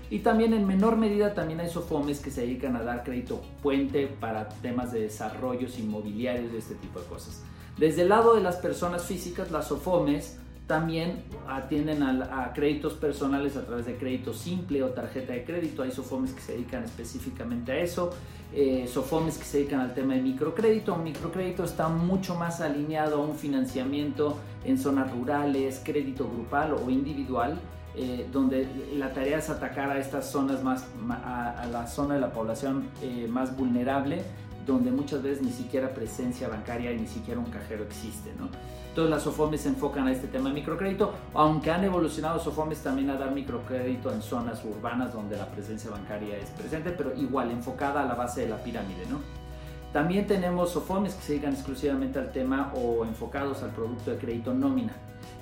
Y 0.09 0.21
también 0.21 0.55
en 0.55 0.67
menor 0.67 0.97
medida 0.97 1.35
también 1.35 1.61
hay 1.61 1.69
SOFOMES 1.69 2.21
que 2.21 2.31
se 2.31 2.41
dedican 2.41 2.75
a 2.75 2.83
dar 2.83 3.05
crédito 3.05 3.43
puente 3.63 4.07
para 4.07 4.49
temas 4.49 4.91
de 4.91 5.03
desarrollos 5.03 5.79
inmobiliarios 5.79 6.55
y 6.55 6.57
este 6.57 6.75
tipo 6.77 7.01
de 7.01 7.07
cosas. 7.07 7.43
Desde 7.77 8.03
el 8.03 8.09
lado 8.09 8.35
de 8.35 8.41
las 8.41 8.57
personas 8.57 9.05
físicas, 9.05 9.51
las 9.51 9.69
SOFOMES 9.69 10.39
también 10.73 11.23
atienden 11.47 12.03
a, 12.03 12.51
créditos 12.55 12.95
personales 12.95 13.59
a 13.59 13.67
través 13.67 13.85
de 13.85 13.97
crédito 13.97 14.33
simple 14.33 14.83
o 14.83 14.89
tarjeta 14.89 15.35
de 15.35 15.45
crédito. 15.45 15.83
Hay 15.83 15.91
SOFOMES 15.91 16.33
que 16.33 16.41
se 16.41 16.53
dedican 16.53 16.83
específicamente 16.83 17.73
a 17.73 17.77
eso. 17.81 18.09
Eh, 18.55 18.89
SOFOMES 18.91 19.37
que 19.37 19.45
se 19.45 19.59
dedican 19.59 19.81
al 19.81 19.93
tema 19.93 20.15
de 20.15 20.23
microcrédito. 20.23 20.95
Un 20.95 21.05
microcrédito 21.05 21.63
está 21.63 21.89
mucho 21.89 22.37
más 22.37 22.63
alineado 22.63 23.23
a 23.23 23.27
un 23.27 23.37
financiamiento 23.37 24.39
en 24.65 24.79
zonas 24.79 25.13
rurales, 25.13 25.83
crédito 25.85 26.27
grupal 26.27 26.73
o 26.73 26.89
individual. 26.89 27.61
Eh, 27.95 28.27
donde 28.33 28.67
la 28.95 29.13
tarea 29.13 29.37
es 29.37 29.51
atacar 29.51 29.91
a 29.91 29.99
estas 29.99 30.31
zonas 30.31 30.63
más, 30.63 30.87
a, 31.11 31.67
la 31.71 31.87
zona 31.87 32.15
de 32.15 32.21
la 32.23 32.33
población 32.33 32.89
eh, 33.03 33.29
más 33.29 33.55
vulnerable 33.55 34.23
donde 34.67 34.91
muchas 34.91 35.23
veces 35.23 35.43
ni 35.43 35.51
siquiera 35.51 35.91
presencia 35.91 36.49
bancaria 36.49 36.93
y 36.93 37.01
ni 37.01 37.07
siquiera 37.07 37.41
un 37.41 37.51
cajero 37.51 37.85
existe. 37.85 38.33
¿no? 38.39 38.49
Entonces 38.89 39.11
las 39.11 39.23
SOFOMES 39.23 39.61
se 39.61 39.69
enfocan 39.69 40.07
a 40.07 40.13
este 40.13 40.29
tema 40.29 40.49
de 40.51 40.55
microcrédito, 40.55 41.15
aunque 41.35 41.71
han 41.71 41.85
evolucionado 41.85 42.39
SOFOMES 42.39 42.83
también 42.83 43.11
a 43.11 43.17
dar 43.17 43.33
microcrédito 43.33 44.13
en 44.13 44.23
zonas 44.23 44.65
urbanas 44.65 45.13
donde 45.13 45.37
la 45.37 45.47
presencia 45.47 45.91
bancaria 45.91 46.37
es 46.37 46.51
presente, 46.51 46.91
pero 46.91 47.15
igual 47.15 47.51
enfocada 47.51 48.03
a 48.03 48.07
la 48.07 48.15
base 48.15 48.43
de 48.43 48.49
la 48.49 48.57
pirámide. 48.57 49.07
¿no? 49.11 49.19
También 49.93 50.27
tenemos 50.27 50.71
SOFOMES 50.71 51.15
que 51.15 51.23
se 51.23 51.33
dedican 51.33 51.55
exclusivamente 51.55 52.19
al 52.19 52.33
tema 52.33 52.73
o 52.75 53.05
enfocados 53.05 53.63
al 53.63 53.71
producto 53.71 54.11
de 54.11 54.19
crédito 54.19 54.55
nómina 54.55 54.93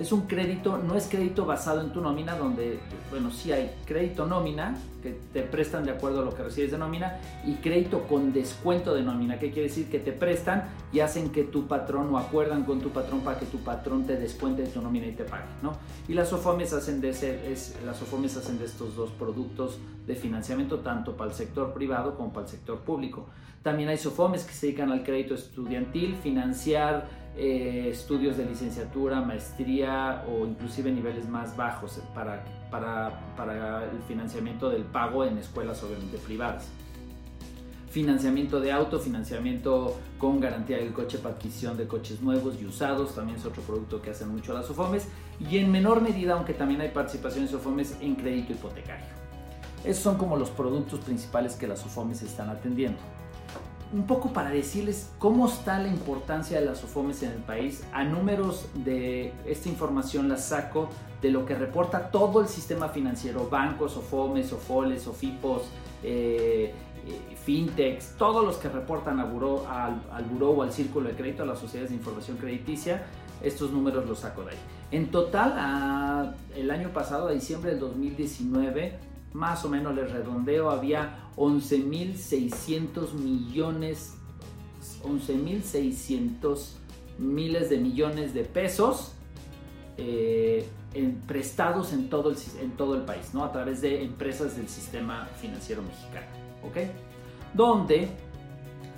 es 0.00 0.12
un 0.12 0.22
crédito, 0.22 0.78
no 0.78 0.96
es 0.96 1.06
crédito 1.08 1.44
basado 1.44 1.82
en 1.82 1.92
tu 1.92 2.00
nómina, 2.00 2.34
donde, 2.34 2.80
bueno, 3.10 3.30
sí 3.30 3.52
hay 3.52 3.70
crédito 3.84 4.26
nómina, 4.26 4.74
que 5.02 5.18
te 5.32 5.42
prestan 5.42 5.84
de 5.84 5.90
acuerdo 5.90 6.22
a 6.22 6.24
lo 6.24 6.34
que 6.34 6.42
recibes 6.42 6.70
de 6.70 6.78
nómina, 6.78 7.18
y 7.44 7.56
crédito 7.56 8.08
con 8.08 8.32
descuento 8.32 8.94
de 8.94 9.02
nómina, 9.02 9.38
que 9.38 9.50
quiere 9.50 9.68
decir 9.68 9.90
que 9.90 9.98
te 9.98 10.12
prestan 10.12 10.70
y 10.90 11.00
hacen 11.00 11.30
que 11.30 11.44
tu 11.44 11.66
patrón 11.66 12.14
o 12.14 12.18
acuerdan 12.18 12.64
con 12.64 12.80
tu 12.80 12.88
patrón 12.88 13.20
para 13.20 13.38
que 13.38 13.44
tu 13.44 13.58
patrón 13.58 14.06
te 14.06 14.16
descuente 14.16 14.62
de 14.62 14.68
tu 14.68 14.80
nómina 14.80 15.06
y 15.06 15.12
te 15.12 15.24
pague, 15.24 15.44
¿no? 15.62 15.72
Y 16.08 16.14
las 16.14 16.30
SOFOMES 16.30 16.72
hacen 16.72 17.02
de, 17.02 17.10
ese, 17.10 17.52
es, 17.52 17.76
las 17.84 17.98
SOFOMES 17.98 18.38
hacen 18.38 18.58
de 18.58 18.64
estos 18.64 18.96
dos 18.96 19.10
productos 19.10 19.78
de 20.06 20.16
financiamiento, 20.16 20.78
tanto 20.78 21.14
para 21.14 21.30
el 21.30 21.36
sector 21.36 21.74
privado 21.74 22.16
como 22.16 22.32
para 22.32 22.46
el 22.46 22.50
sector 22.50 22.78
público. 22.80 23.26
También 23.62 23.90
hay 23.90 23.98
SOFOMES 23.98 24.44
que 24.44 24.54
se 24.54 24.68
dedican 24.68 24.90
al 24.90 25.04
crédito 25.04 25.34
estudiantil, 25.34 26.16
financiar 26.22 27.19
eh, 27.36 27.88
estudios 27.90 28.36
de 28.36 28.44
licenciatura, 28.44 29.20
maestría 29.20 30.24
o 30.28 30.46
inclusive 30.46 30.90
niveles 30.90 31.28
más 31.28 31.56
bajos 31.56 32.00
para, 32.14 32.44
para, 32.70 33.34
para 33.36 33.84
el 33.84 34.02
financiamiento 34.08 34.68
del 34.68 34.82
pago 34.82 35.24
en 35.24 35.38
escuelas 35.38 35.82
obviamente 35.82 36.18
privadas. 36.18 36.68
Financiamiento 37.88 38.60
de 38.60 38.72
auto, 38.72 39.00
financiamiento 39.00 39.96
con 40.18 40.38
garantía 40.38 40.78
del 40.78 40.92
coche 40.92 41.18
para 41.18 41.34
adquisición 41.34 41.76
de 41.76 41.88
coches 41.88 42.20
nuevos 42.20 42.60
y 42.60 42.66
usados, 42.66 43.14
también 43.14 43.38
es 43.38 43.44
otro 43.44 43.62
producto 43.62 44.00
que 44.00 44.10
hacen 44.10 44.28
mucho 44.28 44.52
las 44.52 44.66
SOFOMES, 44.66 45.08
y 45.40 45.58
en 45.58 45.72
menor 45.72 46.00
medida, 46.00 46.34
aunque 46.34 46.54
también 46.54 46.80
hay 46.80 46.90
participación 46.90 47.44
en 47.44 47.50
SOFOMES, 47.50 47.96
en 48.00 48.14
crédito 48.14 48.52
hipotecario. 48.52 49.06
Esos 49.82 50.02
son 50.02 50.18
como 50.18 50.36
los 50.36 50.50
productos 50.50 51.00
principales 51.00 51.56
que 51.56 51.66
las 51.66 51.80
SOFOMES 51.80 52.22
están 52.22 52.50
atendiendo 52.50 53.00
un 53.92 54.06
poco 54.06 54.32
para 54.32 54.50
decirles 54.50 55.10
cómo 55.18 55.48
está 55.48 55.78
la 55.78 55.88
importancia 55.88 56.60
de 56.60 56.66
las 56.66 56.78
SOFOMES 56.78 57.22
en 57.24 57.32
el 57.32 57.38
país. 57.38 57.82
A 57.92 58.04
números 58.04 58.66
de 58.74 59.32
esta 59.46 59.68
información 59.68 60.28
la 60.28 60.36
saco 60.36 60.88
de 61.20 61.30
lo 61.30 61.44
que 61.44 61.54
reporta 61.54 62.10
todo 62.10 62.40
el 62.40 62.48
sistema 62.48 62.88
financiero, 62.88 63.48
bancos, 63.48 63.92
SOFOMES, 63.92 64.48
SOFOLES, 64.48 65.02
SOFIPOS, 65.02 65.62
eh, 66.02 66.72
eh, 67.06 67.36
fintechs, 67.36 68.14
todos 68.16 68.44
los 68.44 68.56
que 68.56 68.68
reportan 68.68 69.18
al, 69.18 69.28
al 70.12 70.24
buró 70.24 70.50
o 70.50 70.62
al 70.62 70.72
círculo 70.72 71.08
de 71.08 71.16
crédito, 71.16 71.42
a 71.42 71.46
las 71.46 71.58
sociedades 71.58 71.90
de 71.90 71.96
información 71.96 72.36
crediticia, 72.36 73.02
estos 73.42 73.70
números 73.70 74.06
los 74.06 74.20
saco 74.20 74.44
de 74.44 74.52
ahí. 74.52 74.58
En 74.92 75.10
total, 75.10 76.34
el 76.54 76.70
año 76.70 76.90
pasado, 76.90 77.28
a 77.28 77.32
diciembre 77.32 77.70
del 77.72 77.80
2019, 77.80 78.98
más 79.32 79.64
o 79.64 79.68
menos 79.68 79.94
les 79.94 80.10
redondeo, 80.10 80.70
había 80.70 81.30
11.600 81.36 83.12
millones, 83.14 84.14
11.600 85.02 86.74
miles 87.18 87.70
de 87.70 87.78
millones 87.78 88.34
de 88.34 88.44
pesos 88.44 89.12
eh, 89.96 90.66
prestados 91.26 91.92
en 91.92 92.08
todo, 92.08 92.30
el, 92.30 92.36
en 92.60 92.72
todo 92.72 92.94
el 92.94 93.02
país, 93.02 93.32
¿no? 93.32 93.44
A 93.44 93.52
través 93.52 93.80
de 93.80 94.02
empresas 94.02 94.56
del 94.56 94.68
sistema 94.68 95.28
financiero 95.40 95.82
mexicano, 95.82 96.26
¿ok? 96.64 96.76
Donde 97.54 98.08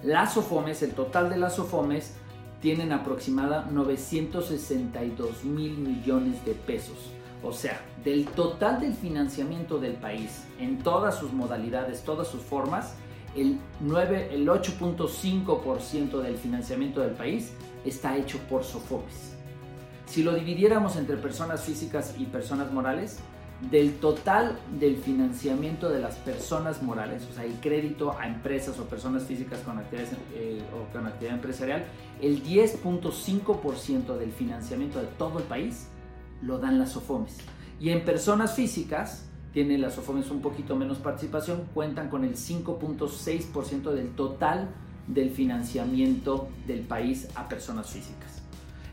las 0.03 0.35
SOFOMES, 0.35 0.83
el 0.83 0.93
total 0.93 1.29
de 1.31 1.37
las 1.37 1.57
SOFOMES, 1.57 2.15
tienen 2.61 2.93
aproximada 2.93 3.69
962 3.71 5.45
mil 5.45 5.77
millones 5.77 6.45
de 6.45 6.55
pesos. 6.55 7.13
O 7.43 7.53
sea, 7.53 7.81
del 8.05 8.27
total 8.27 8.81
del 8.81 8.95
financiamiento 8.95 9.79
del 9.79 9.95
país 9.95 10.45
en 10.61 10.79
todas 10.79 11.19
sus 11.19 11.33
modalidades, 11.33 12.03
todas 12.03 12.29
sus 12.29 12.43
formas, 12.43 12.95
el, 13.37 13.59
el 13.81 14.49
8.5% 14.49 16.21
del 16.21 16.37
financiamiento 16.37 17.01
del 17.01 17.13
país 17.13 17.53
está 17.85 18.17
hecho 18.17 18.39
por 18.49 18.63
SOFOMES. 18.63 19.37
Si 20.07 20.23
lo 20.23 20.35
dividiéramos 20.35 20.97
entre 20.97 21.17
personas 21.17 21.65
físicas 21.65 22.15
y 22.19 22.27
personas 22.27 22.71
morales, 22.73 23.19
del 23.71 23.95
total 23.95 24.59
del 24.79 24.97
financiamiento 24.97 25.89
de 25.89 26.01
las 26.01 26.17
personas 26.17 26.83
morales, 26.83 27.27
o 27.31 27.35
sea, 27.35 27.45
el 27.45 27.55
crédito 27.55 28.17
a 28.19 28.27
empresas 28.27 28.79
o 28.79 28.85
personas 28.87 29.23
físicas 29.23 29.61
con, 29.61 29.81
eh, 29.81 30.63
o 30.75 30.93
con 30.93 31.07
actividad 31.07 31.37
empresarial, 31.37 31.85
el 32.21 32.43
10.5% 32.43 34.17
del 34.17 34.33
financiamiento 34.33 34.99
de 35.01 35.07
todo 35.17 35.39
el 35.39 35.45
país 35.45 35.87
lo 36.43 36.59
dan 36.59 36.79
las 36.79 36.93
SOFOMES. 36.93 37.39
Y 37.81 37.91
en 37.91 38.05
personas 38.05 38.55
físicas, 38.55 39.27
tienen 39.53 39.81
las 39.81 39.95
SOFOMES 39.95 40.31
un 40.31 40.41
poquito 40.41 40.77
menos 40.77 40.99
participación, 40.99 41.65
cuentan 41.75 42.09
con 42.09 42.25
el 42.25 42.37
5.6% 42.37 43.91
del 43.93 44.11
total 44.11 44.69
del 45.07 45.31
financiamiento 45.31 46.49
del 46.67 46.81
país 46.81 47.29
a 47.35 47.49
personas 47.49 47.91
físicas. 47.91 48.43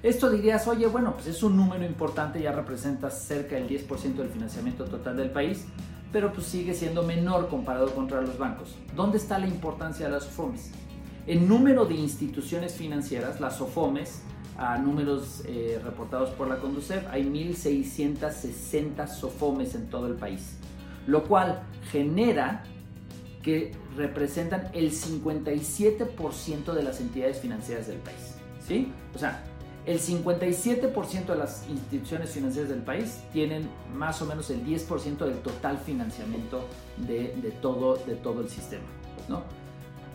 Esto 0.01 0.29
dirías, 0.29 0.67
oye, 0.67 0.87
bueno, 0.87 1.13
pues 1.13 1.27
es 1.27 1.43
un 1.43 1.57
número 1.57 1.85
importante, 1.85 2.41
ya 2.41 2.51
representa 2.51 3.09
cerca 3.09 3.55
del 3.55 3.67
10% 3.67 4.15
del 4.15 4.29
financiamiento 4.29 4.85
total 4.85 5.17
del 5.17 5.29
país, 5.29 5.65
pero 6.11 6.33
pues 6.33 6.47
sigue 6.47 6.73
siendo 6.73 7.03
menor 7.03 7.49
comparado 7.49 7.93
contra 7.93 8.21
los 8.21 8.37
bancos. 8.37 8.75
¿Dónde 8.95 9.17
está 9.17 9.37
la 9.37 9.47
importancia 9.47 10.05
de 10.05 10.13
las 10.13 10.23
SOFOMES? 10.23 10.71
En 11.27 11.47
número 11.47 11.85
de 11.85 11.95
instituciones 11.95 12.73
financieras, 12.73 13.39
las 13.39 13.57
SOFOMES 13.57 14.21
a 14.57 14.77
números 14.77 15.43
eh, 15.45 15.79
reportados 15.83 16.29
por 16.31 16.47
la 16.47 16.57
Conducef, 16.57 17.05
hay 17.09 17.23
1.660 17.23 19.07
SOFOMES 19.07 19.75
en 19.75 19.89
todo 19.89 20.07
el 20.07 20.15
país, 20.15 20.57
lo 21.07 21.23
cual 21.23 21.61
genera 21.91 22.63
que 23.41 23.71
representan 23.95 24.69
el 24.73 24.91
57% 24.91 26.73
de 26.73 26.83
las 26.83 26.99
entidades 26.99 27.39
financieras 27.39 27.87
del 27.87 27.97
país. 27.97 28.35
¿sí? 28.67 28.91
O 29.15 29.17
sea, 29.17 29.43
el 29.85 29.99
57% 29.99 31.25
de 31.25 31.35
las 31.35 31.67
instituciones 31.69 32.31
financieras 32.31 32.69
del 32.69 32.81
país 32.81 33.21
tienen 33.31 33.69
más 33.95 34.21
o 34.21 34.25
menos 34.25 34.49
el 34.49 34.65
10% 34.65 35.17
del 35.17 35.39
total 35.39 35.77
financiamiento 35.77 36.65
de, 36.97 37.33
de, 37.41 37.51
todo, 37.51 37.95
de 37.95 38.15
todo 38.15 38.41
el 38.41 38.49
sistema. 38.49 38.83
¿no? 39.27 39.43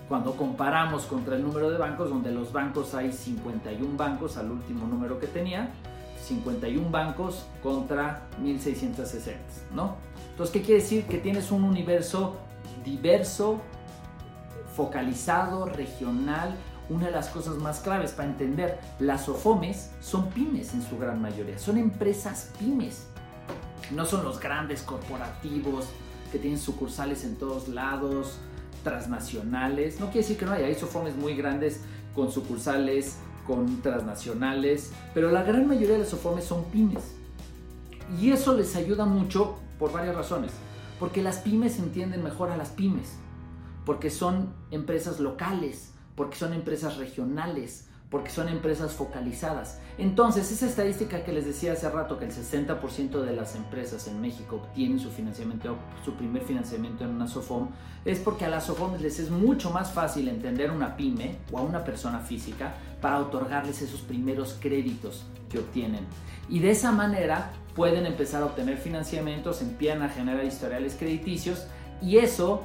Cuando 0.08 0.36
comparamos 0.36 1.04
contra 1.06 1.36
el 1.36 1.42
número 1.42 1.70
de 1.70 1.78
bancos, 1.78 2.10
donde 2.10 2.30
los 2.30 2.52
bancos 2.52 2.94
hay 2.94 3.12
51 3.12 3.96
bancos 3.96 4.36
al 4.36 4.50
último 4.50 4.86
número 4.86 5.18
que 5.18 5.26
tenía, 5.26 5.70
51 6.22 6.90
bancos 6.90 7.46
contra 7.62 8.26
1660, 8.40 9.40
¿no? 9.74 9.96
Entonces, 10.30 10.52
¿qué 10.52 10.62
quiere 10.62 10.80
decir? 10.82 11.04
Que 11.04 11.18
tienes 11.18 11.50
un 11.50 11.64
universo 11.64 12.36
diverso, 12.84 13.60
focalizado, 14.74 15.66
regional. 15.66 16.56
Una 16.90 17.06
de 17.06 17.12
las 17.12 17.28
cosas 17.28 17.56
más 17.56 17.80
claves 17.80 18.12
para 18.12 18.28
entender, 18.28 18.78
las 18.98 19.28
OFOMES 19.28 19.92
son 20.02 20.28
pymes 20.28 20.74
en 20.74 20.82
su 20.82 20.98
gran 20.98 21.22
mayoría, 21.22 21.58
son 21.58 21.78
empresas 21.78 22.50
pymes. 22.58 23.06
No 23.90 24.04
son 24.04 24.24
los 24.24 24.38
grandes 24.38 24.82
corporativos 24.82 25.86
que 26.30 26.38
tienen 26.38 26.58
sucursales 26.58 27.24
en 27.24 27.36
todos 27.36 27.68
lados, 27.68 28.38
transnacionales. 28.84 29.98
No 29.98 30.06
quiere 30.06 30.20
decir 30.20 30.36
que 30.36 30.46
no 30.46 30.52
haya, 30.52 30.66
hay 30.66 30.76
sofones 30.76 31.16
muy 31.16 31.34
grandes 31.34 31.80
con 32.14 32.30
sucursales, 32.30 33.16
con 33.44 33.82
transnacionales, 33.82 34.92
pero 35.12 35.32
la 35.32 35.42
gran 35.42 35.66
mayoría 35.66 35.94
de 35.94 35.98
los 36.00 36.08
sofones 36.08 36.44
son 36.44 36.64
pymes. 36.66 37.02
Y 38.20 38.30
eso 38.30 38.54
les 38.54 38.76
ayuda 38.76 39.04
mucho 39.04 39.56
por 39.78 39.92
varias 39.92 40.14
razones. 40.14 40.52
Porque 41.00 41.22
las 41.22 41.38
pymes 41.38 41.80
entienden 41.80 42.22
mejor 42.22 42.52
a 42.52 42.56
las 42.56 42.68
pymes, 42.68 43.16
porque 43.84 44.10
son 44.10 44.54
empresas 44.70 45.18
locales, 45.18 45.92
porque 46.14 46.36
son 46.36 46.52
empresas 46.52 46.98
regionales, 46.98 47.88
porque 48.10 48.30
son 48.30 48.48
empresas 48.48 48.92
focalizadas. 48.92 49.80
Entonces, 49.98 50.50
esa 50.52 50.66
estadística 50.66 51.24
que 51.24 51.32
les 51.32 51.46
decía 51.46 51.72
hace 51.72 51.88
rato, 51.88 52.18
que 52.18 52.26
el 52.26 52.32
60% 52.32 53.22
de 53.22 53.34
las 53.34 53.56
empresas 53.56 54.06
en 54.06 54.20
México 54.20 54.66
tienen 54.74 55.00
su 55.00 55.10
financiamiento, 55.10 55.76
su 56.04 56.14
primer 56.14 56.42
financiamiento 56.42 57.04
en 57.04 57.10
una 57.10 57.26
SOFOM, 57.26 57.68
es 58.04 58.18
porque 58.20 58.44
a 58.44 58.48
las 58.48 58.66
SOFOM 58.66 59.00
les 59.00 59.18
es 59.18 59.30
mucho 59.30 59.70
más 59.70 59.92
fácil 59.92 60.28
entender 60.28 60.70
una 60.70 60.96
pyme 60.96 61.38
o 61.50 61.58
a 61.58 61.62
una 61.62 61.84
persona 61.84 62.20
física 62.20 62.74
para 63.00 63.18
otorgarles 63.18 63.82
esos 63.82 64.00
primeros 64.00 64.56
créditos 64.60 65.24
que 65.50 65.58
obtienen. 65.58 66.04
Y 66.48 66.60
de 66.60 66.70
esa 66.70 66.92
manera 66.92 67.52
pueden 67.74 68.06
empezar 68.06 68.42
a 68.42 68.46
obtener 68.46 68.76
financiamientos, 68.76 69.62
empiezan 69.62 70.02
a 70.02 70.08
generar 70.08 70.44
historiales 70.44 70.96
crediticios 70.98 71.66
y 72.00 72.18
eso 72.18 72.64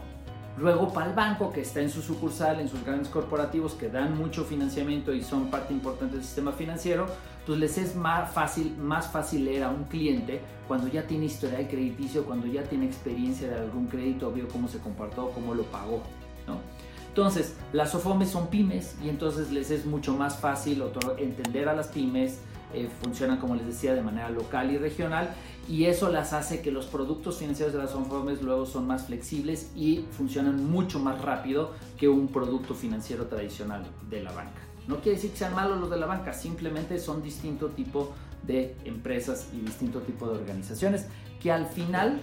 Luego 0.60 0.92
para 0.92 1.08
el 1.08 1.16
banco 1.16 1.54
que 1.54 1.62
está 1.62 1.80
en 1.80 1.90
su 1.90 2.02
sucursal, 2.02 2.60
en 2.60 2.68
sus 2.68 2.84
grandes 2.84 3.08
corporativos 3.08 3.76
que 3.76 3.88
dan 3.88 4.18
mucho 4.18 4.44
financiamiento 4.44 5.14
y 5.14 5.24
son 5.24 5.50
parte 5.50 5.74
importante 5.74 6.18
del 6.18 6.26
sistema 6.26 6.52
financiero, 6.52 7.06
pues 7.46 7.58
les 7.60 7.78
es 7.78 7.96
más 7.96 8.30
fácil, 8.34 8.76
más 8.78 9.08
fácil 9.08 9.46
leer 9.46 9.64
a 9.64 9.70
un 9.70 9.86
cliente 9.86 10.42
cuando 10.68 10.90
ya 10.90 11.08
tiene 11.08 11.26
historial 11.26 11.66
crediticio, 11.70 12.26
cuando 12.26 12.46
ya 12.46 12.64
tiene 12.64 12.86
experiencia 12.88 13.48
de 13.48 13.56
algún 13.56 13.88
crédito, 13.88 14.32
vio 14.32 14.50
cómo 14.50 14.68
se 14.68 14.80
comportó, 14.80 15.32
cómo 15.32 15.56
lo 15.56 15.64
pagó. 15.64 16.04
¿no? 16.46 16.60
Entonces, 17.08 17.56
las 17.72 17.92
SOFOMES 17.92 18.30
son 18.30 18.48
pymes 18.48 18.98
y 19.02 19.08
entonces 19.08 19.52
les 19.52 19.72
es 19.72 19.86
mucho 19.86 20.14
más 20.14 20.38
fácil 20.38 20.84
entender 21.18 21.70
a 21.70 21.74
las 21.74 21.88
pymes, 21.88 22.42
eh, 22.74 22.90
funcionan 23.02 23.38
como 23.38 23.56
les 23.56 23.66
decía 23.66 23.96
de 23.96 24.02
manera 24.02 24.30
local 24.30 24.72
y 24.72 24.78
regional 24.78 25.30
y 25.70 25.86
eso 25.86 26.10
las 26.10 26.34
hace 26.34 26.62
que 26.62 26.72
los 26.72 26.88
productos 26.88 27.38
financieros 27.38 27.74
de 27.74 27.80
las 27.80 27.92
SOFOMES 27.92 28.42
luego 28.42 28.66
son 28.66 28.88
más 28.88 29.06
flexibles 29.06 29.72
y 29.76 30.04
funcionan 30.18 30.68
mucho 30.68 31.00
más 31.00 31.22
rápido 31.22 31.74
que 31.96 32.10
un 32.10 32.28
producto 32.30 32.74
financiero 32.74 33.28
tradicional 33.28 33.86
de 34.10 34.24
la 34.24 34.32
banca. 34.32 34.60
No 34.88 34.96
quiere 34.96 35.18
decir 35.18 35.30
que 35.30 35.38
sean 35.38 35.54
malos 35.54 35.80
los 35.80 35.92
de 35.92 35.98
la 35.98 36.08
banca, 36.08 36.34
simplemente 36.34 36.98
son 36.98 37.22
distinto 37.22 37.68
tipo 37.68 38.14
de 38.48 38.76
empresas 38.84 39.50
y 39.54 39.60
distinto 39.60 40.00
tipo 40.00 40.28
de 40.28 40.40
organizaciones 40.40 41.06
que 41.40 41.52
al 41.52 41.68
final 41.68 42.20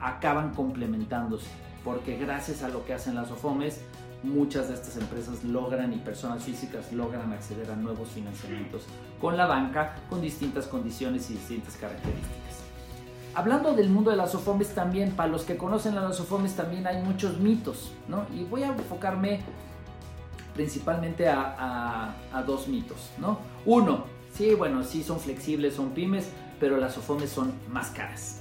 acaban 0.00 0.54
complementándose, 0.54 1.48
porque 1.84 2.16
gracias 2.16 2.62
a 2.62 2.70
lo 2.70 2.86
que 2.86 2.94
hacen 2.94 3.14
las 3.14 3.30
OFOMES, 3.30 3.82
muchas 4.22 4.68
de 4.68 4.74
estas 4.74 4.96
empresas 4.96 5.44
logran 5.44 5.92
y 5.92 5.98
personas 5.98 6.42
físicas 6.42 6.90
logran 6.94 7.30
acceder 7.30 7.70
a 7.70 7.76
nuevos 7.76 8.08
financiamientos 8.08 8.84
con 9.20 9.36
la 9.36 9.44
banca 9.44 9.96
con 10.08 10.22
distintas 10.22 10.66
condiciones 10.66 11.28
y 11.28 11.34
distintas 11.34 11.76
características. 11.76 12.65
Hablando 13.36 13.74
del 13.74 13.90
mundo 13.90 14.10
de 14.10 14.16
las 14.16 14.34
OFOMES 14.34 14.74
también, 14.74 15.12
para 15.12 15.28
los 15.28 15.44
que 15.44 15.56
conocen 15.56 15.94
las 15.94 16.18
OFOMES 16.18 16.56
también 16.56 16.86
hay 16.86 17.02
muchos 17.02 17.38
mitos, 17.38 17.92
¿no? 18.08 18.26
Y 18.34 18.44
voy 18.44 18.62
a 18.64 18.68
enfocarme 18.68 19.40
principalmente 20.54 21.28
a, 21.28 22.14
a 22.32 22.42
dos 22.42 22.66
mitos, 22.66 23.10
¿no? 23.18 23.38
Uno, 23.66 24.04
sí, 24.32 24.54
bueno, 24.54 24.82
sí 24.82 25.04
son 25.04 25.20
flexibles, 25.20 25.74
son 25.74 25.90
pymes, 25.90 26.30
pero 26.58 26.78
las 26.78 26.94
SOFOMES 26.94 27.30
son 27.30 27.52
más 27.70 27.90
caras. 27.90 28.40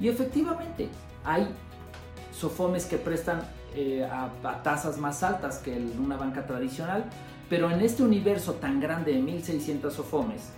Y 0.00 0.08
efectivamente, 0.08 0.88
hay 1.24 1.48
SOFOMES 2.32 2.86
que 2.86 2.96
prestan 2.96 3.42
eh, 3.74 4.04
a, 4.04 4.30
tasas 4.62 4.98
más 4.98 5.22
altas 5.22 5.58
que 5.58 5.76
en 5.76 6.00
una 6.00 6.16
banca 6.16 6.46
tradicional, 6.46 7.04
pero 7.50 7.70
en 7.70 7.80
este 7.80 8.02
universo 8.02 8.54
tan 8.54 8.80
grande 8.80 9.12
de 9.12 9.20
1600 9.20 9.92
SOFOMES, 9.92 10.50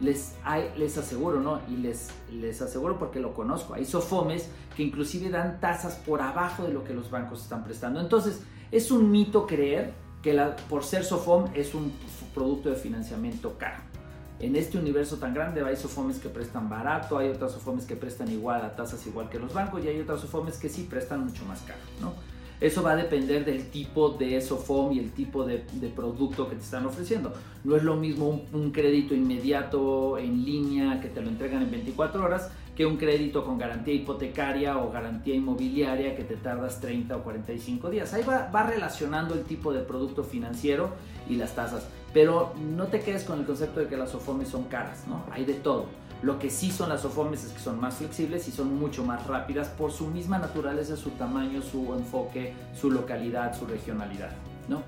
les, 0.00 0.34
les 0.76 0.98
aseguro, 0.98 1.40
¿no? 1.40 1.60
Y 1.68 1.76
les, 1.76 2.10
les 2.30 2.60
aseguro 2.62 2.98
porque 2.98 3.20
lo 3.20 3.34
conozco, 3.34 3.74
hay 3.74 3.84
SOFOMES 3.84 4.48
que 4.76 4.82
inclusive 4.82 5.30
dan 5.30 5.60
tasas 5.60 5.96
por 5.96 6.20
abajo 6.20 6.64
de 6.64 6.72
lo 6.72 6.84
que 6.84 6.94
los 6.94 7.10
bancos 7.10 7.42
están 7.42 7.64
prestando. 7.64 8.00
Entonces, 8.00 8.42
es 8.70 8.90
un 8.90 9.10
mito 9.10 9.46
creer 9.46 9.94
que 10.22 10.32
la, 10.32 10.56
por 10.56 10.84
ser 10.84 11.04
SOFOM 11.04 11.50
es 11.54 11.74
un 11.74 11.92
producto 12.34 12.68
de 12.68 12.76
financiamiento 12.76 13.56
caro 13.58 13.86
en 14.38 14.56
este 14.56 14.78
universo 14.78 15.16
tan 15.16 15.32
grande 15.32 15.64
hay 15.64 15.76
sofomes 15.76 16.18
que 16.18 16.28
prestan 16.28 16.68
barato, 16.68 17.18
hay 17.18 17.30
otras 17.30 17.52
sofomes 17.52 17.86
que 17.86 17.96
prestan 17.96 18.30
igual 18.30 18.62
a 18.64 18.76
tasas 18.76 19.06
igual 19.06 19.30
que 19.30 19.38
los 19.38 19.52
bancos 19.52 19.82
y 19.84 19.88
hay 19.88 20.00
otras 20.00 20.20
sofomes 20.20 20.58
que 20.58 20.68
sí 20.68 20.86
prestan 20.88 21.24
mucho 21.24 21.44
más 21.46 21.60
caro, 21.62 21.80
¿no? 22.00 22.12
Eso 22.60 22.82
va 22.82 22.92
a 22.92 22.96
depender 22.96 23.44
del 23.44 23.68
tipo 23.70 24.10
de 24.10 24.40
SOFOM 24.40 24.92
y 24.92 24.98
el 24.98 25.12
tipo 25.12 25.44
de, 25.44 25.58
producto 25.94 26.48
que 26.48 26.56
te 26.56 26.62
están 26.62 26.86
ofreciendo. 26.86 27.32
No 27.64 27.76
es 27.76 27.82
lo 27.82 27.96
mismo 27.96 28.28
un, 28.28 28.42
un, 28.52 28.70
crédito 28.70 29.14
inmediato 29.14 30.18
en 30.18 30.44
línea 30.44 31.00
que 31.00 31.08
te 31.08 31.20
lo 31.20 31.28
entregan 31.28 31.62
en 31.62 31.70
24 31.70 32.24
horas 32.24 32.50
que 32.76 32.84
un 32.84 32.98
crédito 32.98 33.44
con 33.44 33.58
garantía 33.58 33.94
hipotecaria 33.94 34.76
o 34.78 34.90
garantía 34.90 35.34
inmobiliaria 35.34 36.14
que 36.14 36.24
te 36.24 36.36
tardas 36.36 36.80
30 36.80 37.16
o 37.16 37.22
45 37.22 37.90
días. 37.90 38.12
Ahí 38.12 38.22
va, 38.22 38.50
va 38.54 38.64
relacionando 38.64 39.34
el 39.34 39.44
tipo 39.44 39.72
de 39.72 39.80
producto 39.80 40.22
financiero 40.22 40.90
y 41.28 41.36
las 41.36 41.54
tasas. 41.54 41.88
Pero 42.12 42.52
no 42.76 42.86
te 42.86 43.00
quedes 43.00 43.24
con 43.24 43.40
el 43.40 43.46
concepto 43.46 43.80
de 43.80 43.88
que 43.88 43.96
las 43.96 44.10
SOFOMES 44.10 44.48
son 44.48 44.64
caras, 44.64 45.06
¿no? 45.08 45.24
Hay 45.32 45.44
de 45.44 45.54
todo. 45.54 45.86
Lo 46.22 46.38
que 46.38 46.50
sí 46.50 46.70
son 46.70 46.88
las 46.88 47.02
SOFOMES 47.02 47.44
es 47.44 47.52
que 47.52 47.60
son 47.60 47.80
más 47.80 47.96
flexibles 47.96 48.48
y 48.48 48.52
son 48.52 48.74
mucho 48.78 49.04
más 49.04 49.26
rápidas 49.26 49.68
por 49.68 49.92
su 49.92 50.06
misma 50.06 50.38
naturaleza, 50.38 50.96
su 50.96 51.10
tamaño, 51.10 51.60
su 51.62 51.94
enfoque, 51.94 52.54
su 52.74 52.90
localidad, 52.90 53.56
su 53.56 53.66
regionalidad, 53.66 54.32
¿no? 54.68 54.82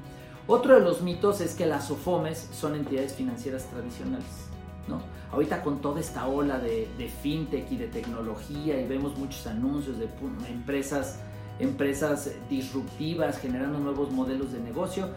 Otro 0.46 0.74
de 0.74 0.80
los 0.80 1.02
mitos 1.02 1.42
es 1.42 1.54
que 1.54 1.66
las 1.66 1.88
SOFOMES 1.88 2.48
son 2.52 2.74
entidades 2.74 3.12
financieras 3.12 3.66
tradicionales. 3.66 4.48
¿no? 4.88 5.02
Ahorita 5.30 5.62
con 5.62 5.82
toda 5.82 6.00
esta 6.00 6.26
ola 6.26 6.58
de, 6.58 6.88
de, 6.96 7.08
fintech 7.08 7.70
y 7.70 7.76
de 7.76 7.88
tecnología 7.88 8.80
y 8.80 8.88
vemos 8.88 9.16
muchos 9.18 9.46
anuncios 9.46 9.98
de 9.98 10.08
empresas, 10.48 11.18
empresas 11.58 12.30
disruptivas 12.48 13.36
generando 13.36 13.78
nuevos 13.78 14.10
modelos 14.10 14.50
de 14.52 14.60
negocio 14.60 15.10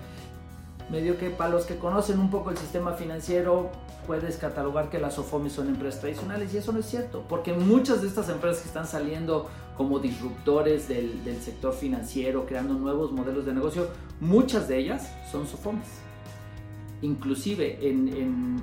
medio 0.89 1.17
que 1.17 1.30
para 1.30 1.50
los 1.52 1.65
que 1.65 1.78
conocen 1.78 2.20
un 2.20 2.30
poco 2.30 2.50
el 2.50 2.58
sistema 2.58 2.94
financiero, 2.94 3.72
puedes 4.08 4.38
catalogar 4.38 4.89
que 4.89 5.00
las 5.00 5.17
OFOMES 5.20 5.54
son 5.54 5.70
empresas 5.70 6.02
tradicionales 6.02 6.54
y 6.54 6.58
eso 6.58 6.72
no 6.72 6.80
es 6.80 6.86
cierto, 6.86 7.24
porque 7.30 7.54
muchas 7.54 8.02
de 8.02 8.08
estas 8.08 8.30
empresas 8.30 8.62
que 8.62 8.67
están 8.67 8.88
saliendo 8.88 9.50
como 9.78 10.00
disruptores 10.00 10.88
del, 10.88 11.22
sector 11.41 11.74
financiero, 11.74 12.46
creando 12.46 12.74
nuevos 12.74 13.12
modelos 13.12 13.46
de 13.46 13.54
negocio, 13.54 13.88
muchas 14.20 14.67
de 14.67 14.80
ellas 14.80 15.12
son 15.32 15.48
SOFOMES. 15.48 15.88
Inclusive 17.02 17.80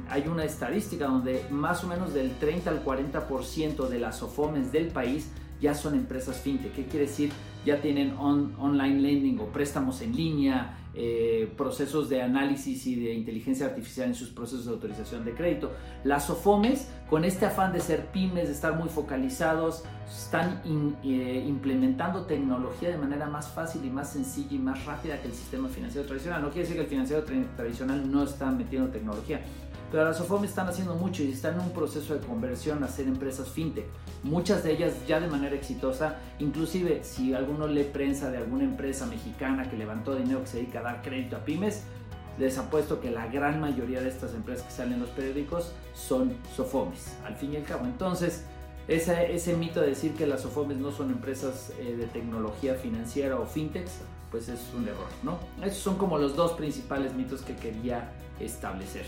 hay 0.08 0.28
una 0.28 0.44
estadística 0.44 1.06
donde 1.06 1.44
más 1.50 1.82
o 1.82 1.88
menos 1.88 2.14
del 2.14 2.36
30 2.38 2.70
al 2.70 2.84
40% 2.84 3.88
de 3.88 3.98
las 3.98 4.18
SOFOMES 4.18 4.70
del 4.70 4.88
país 4.88 5.30
ya 5.60 5.74
son 5.74 5.94
empresas 5.94 6.40
fintech. 6.40 6.72
¿Qué 6.72 6.84
quiere 6.84 7.06
decir? 7.06 7.32
Ya 7.64 7.80
tienen 7.80 8.14
online 8.16 9.00
lending 9.00 9.40
o 9.40 9.46
préstamos 9.46 10.00
en 10.02 10.14
línea, 10.14 10.78
eh, 11.00 11.48
procesos 11.56 12.08
de 12.08 12.20
análisis 12.20 12.84
y 12.88 12.96
de 12.96 13.14
inteligencia 13.14 13.66
artificial 13.66 14.08
en 14.08 14.16
sus 14.16 14.30
procesos 14.30 14.66
de 14.66 14.72
autorización 14.72 15.24
de 15.24 15.32
crédito. 15.32 15.70
Las 16.02 16.26
SOFOMES, 16.26 16.88
con 17.08 17.24
este 17.24 17.46
afán 17.46 17.72
de 17.72 17.78
ser 17.78 18.06
pymes, 18.06 18.48
de 18.48 18.54
estar 18.54 18.74
muy 18.74 18.88
focalizados, 18.88 19.84
están 20.10 20.60
eh, 20.64 21.44
implementando 21.46 22.26
tecnología 22.26 22.88
de 22.88 22.98
manera 22.98 23.26
más 23.26 23.48
fácil 23.48 23.84
y 23.84 23.90
más 23.90 24.12
sencilla 24.12 24.56
y 24.56 24.58
más 24.58 24.84
rápida 24.86 25.20
que 25.22 25.28
el 25.28 25.34
sistema 25.34 25.68
financiero 25.68 26.04
tradicional. 26.04 26.42
No 26.42 26.48
quiere 26.48 26.62
decir 26.62 26.76
que 26.76 26.82
el 26.82 26.88
financiero 26.88 27.24
tradicional 27.56 28.10
no 28.10 28.24
está 28.24 28.50
metiendo 28.50 28.90
tecnología, 28.90 29.40
pero 29.90 30.04
las 30.04 30.18
SOFOMES 30.18 30.50
están 30.50 30.68
haciendo 30.68 30.94
mucho 30.94 31.22
y 31.22 31.32
están 31.32 31.54
en 31.54 31.60
un 31.60 31.70
proceso 31.70 32.14
de 32.14 32.20
conversión 32.20 32.84
a 32.84 32.88
ser 32.88 33.06
empresas 33.06 33.48
fintech. 33.48 33.86
Muchas 34.22 34.62
de 34.62 34.72
ellas 34.72 34.94
ya 35.06 35.18
de 35.18 35.28
manera 35.28 35.54
exitosa, 35.54 36.16
inclusive 36.38 37.04
si 37.04 37.32
alguno 37.32 37.66
lee 37.66 37.88
prensa 37.90 38.30
de 38.30 38.38
alguna 38.38 38.64
empresa 38.64 39.06
mexicana 39.06 39.70
que 39.70 39.76
levantó 39.76 40.14
dinero 40.14 40.40
que 40.40 40.46
se 40.46 40.56
dedica 40.58 40.80
a 40.80 40.82
dar 40.82 41.02
crédito 41.02 41.36
a 41.36 41.44
pymes, 41.44 41.84
les 42.38 42.58
apuesto 42.58 43.00
que 43.00 43.10
la 43.10 43.26
gran 43.26 43.60
mayoría 43.60 44.00
de 44.00 44.08
estas 44.08 44.34
empresas 44.34 44.64
que 44.66 44.72
salen 44.72 44.94
en 44.94 45.00
los 45.00 45.10
periódicos 45.10 45.72
son 45.94 46.34
SOFOMES, 46.54 47.16
al 47.24 47.34
fin 47.36 47.54
y 47.54 47.56
al 47.56 47.64
cabo. 47.64 47.86
Entonces, 47.86 48.44
ese, 48.86 49.34
ese 49.34 49.56
mito 49.56 49.80
de 49.80 49.88
decir 49.88 50.14
que 50.14 50.26
las 50.26 50.42
SOFOMES 50.42 50.78
no 50.78 50.92
son 50.92 51.10
empresas 51.10 51.72
eh, 51.80 51.96
de 51.96 52.06
tecnología 52.06 52.74
financiera 52.74 53.36
o 53.36 53.46
fintechs, 53.46 54.00
pues 54.30 54.48
es 54.48 54.60
un 54.76 54.86
error, 54.86 55.08
¿no? 55.22 55.38
Esos 55.64 55.78
son 55.78 55.96
como 55.96 56.18
los 56.18 56.36
dos 56.36 56.52
principales 56.52 57.14
mitos 57.14 57.40
que 57.40 57.56
quería 57.56 58.12
establecer 58.38 59.06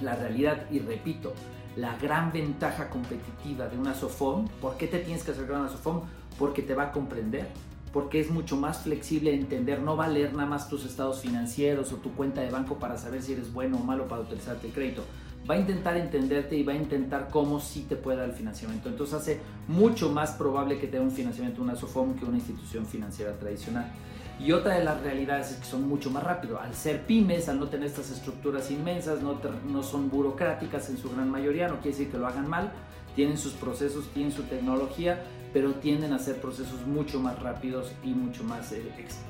la 0.00 0.14
realidad 0.16 0.70
y 0.70 0.78
repito, 0.80 1.32
la 1.76 1.96
gran 1.98 2.32
ventaja 2.32 2.88
competitiva 2.88 3.68
de 3.68 3.78
una 3.78 3.94
SOFOM, 3.94 4.48
¿por 4.60 4.76
qué 4.76 4.86
te 4.86 4.98
tienes 4.98 5.22
que 5.22 5.32
acercar 5.32 5.56
a 5.56 5.60
una 5.60 5.68
SOFOM? 5.68 6.02
Porque 6.38 6.62
te 6.62 6.74
va 6.74 6.84
a 6.84 6.92
comprender, 6.92 7.48
porque 7.92 8.20
es 8.20 8.30
mucho 8.30 8.56
más 8.56 8.78
flexible 8.78 9.34
entender, 9.34 9.80
no 9.80 9.96
va 9.96 10.06
a 10.06 10.08
leer 10.08 10.32
nada 10.32 10.48
más 10.48 10.68
tus 10.68 10.84
estados 10.84 11.20
financieros 11.20 11.92
o 11.92 11.96
tu 11.96 12.12
cuenta 12.12 12.40
de 12.40 12.50
banco 12.50 12.78
para 12.78 12.96
saber 12.96 13.22
si 13.22 13.34
eres 13.34 13.52
bueno 13.52 13.78
o 13.78 13.84
malo 13.84 14.08
para 14.08 14.22
utilizarte 14.22 14.68
el 14.68 14.72
crédito. 14.72 15.04
Va 15.48 15.54
a 15.54 15.58
intentar 15.58 15.96
entenderte 15.96 16.56
y 16.56 16.64
va 16.64 16.72
a 16.72 16.76
intentar 16.76 17.28
cómo 17.30 17.60
sí 17.60 17.86
te 17.88 17.94
puede 17.94 18.18
dar 18.18 18.28
el 18.30 18.34
financiamiento. 18.34 18.88
Entonces 18.88 19.14
hace 19.14 19.40
mucho 19.68 20.10
más 20.10 20.32
probable 20.32 20.78
que 20.78 20.88
te 20.88 20.96
dé 20.96 21.02
un 21.02 21.12
financiamiento 21.12 21.62
una 21.62 21.76
SOFOM 21.76 22.16
que 22.16 22.24
una 22.24 22.38
institución 22.38 22.84
financiera 22.84 23.32
tradicional. 23.38 23.92
Y 24.38 24.52
otra 24.52 24.74
de 24.74 24.84
las 24.84 25.00
realidades 25.00 25.52
es 25.52 25.56
que 25.56 25.64
son 25.64 25.88
mucho 25.88 26.10
más 26.10 26.22
rápido. 26.22 26.60
Al 26.60 26.74
ser 26.74 27.06
pymes, 27.06 27.48
al 27.48 27.58
no 27.58 27.68
tener 27.68 27.86
estas 27.86 28.10
estructuras 28.10 28.70
inmensas, 28.70 29.22
no, 29.22 29.40
no 29.66 29.82
son 29.82 30.10
burocráticas 30.10 30.90
en 30.90 30.98
su 30.98 31.10
gran 31.10 31.30
mayoría, 31.30 31.68
no 31.68 31.76
quiere 31.76 31.90
decir 31.90 32.10
que 32.10 32.18
lo 32.18 32.26
hagan 32.26 32.48
mal, 32.48 32.70
tienen 33.14 33.38
sus 33.38 33.54
procesos, 33.54 34.08
tienen 34.12 34.32
su 34.32 34.42
tecnología, 34.42 35.24
pero 35.54 35.72
tienden 35.76 36.12
a 36.12 36.18
ser 36.18 36.36
procesos 36.36 36.86
mucho 36.86 37.18
más 37.18 37.40
rápidos 37.40 37.92
y 38.04 38.08
mucho 38.08 38.44
más 38.44 38.72
eh, 38.72 38.82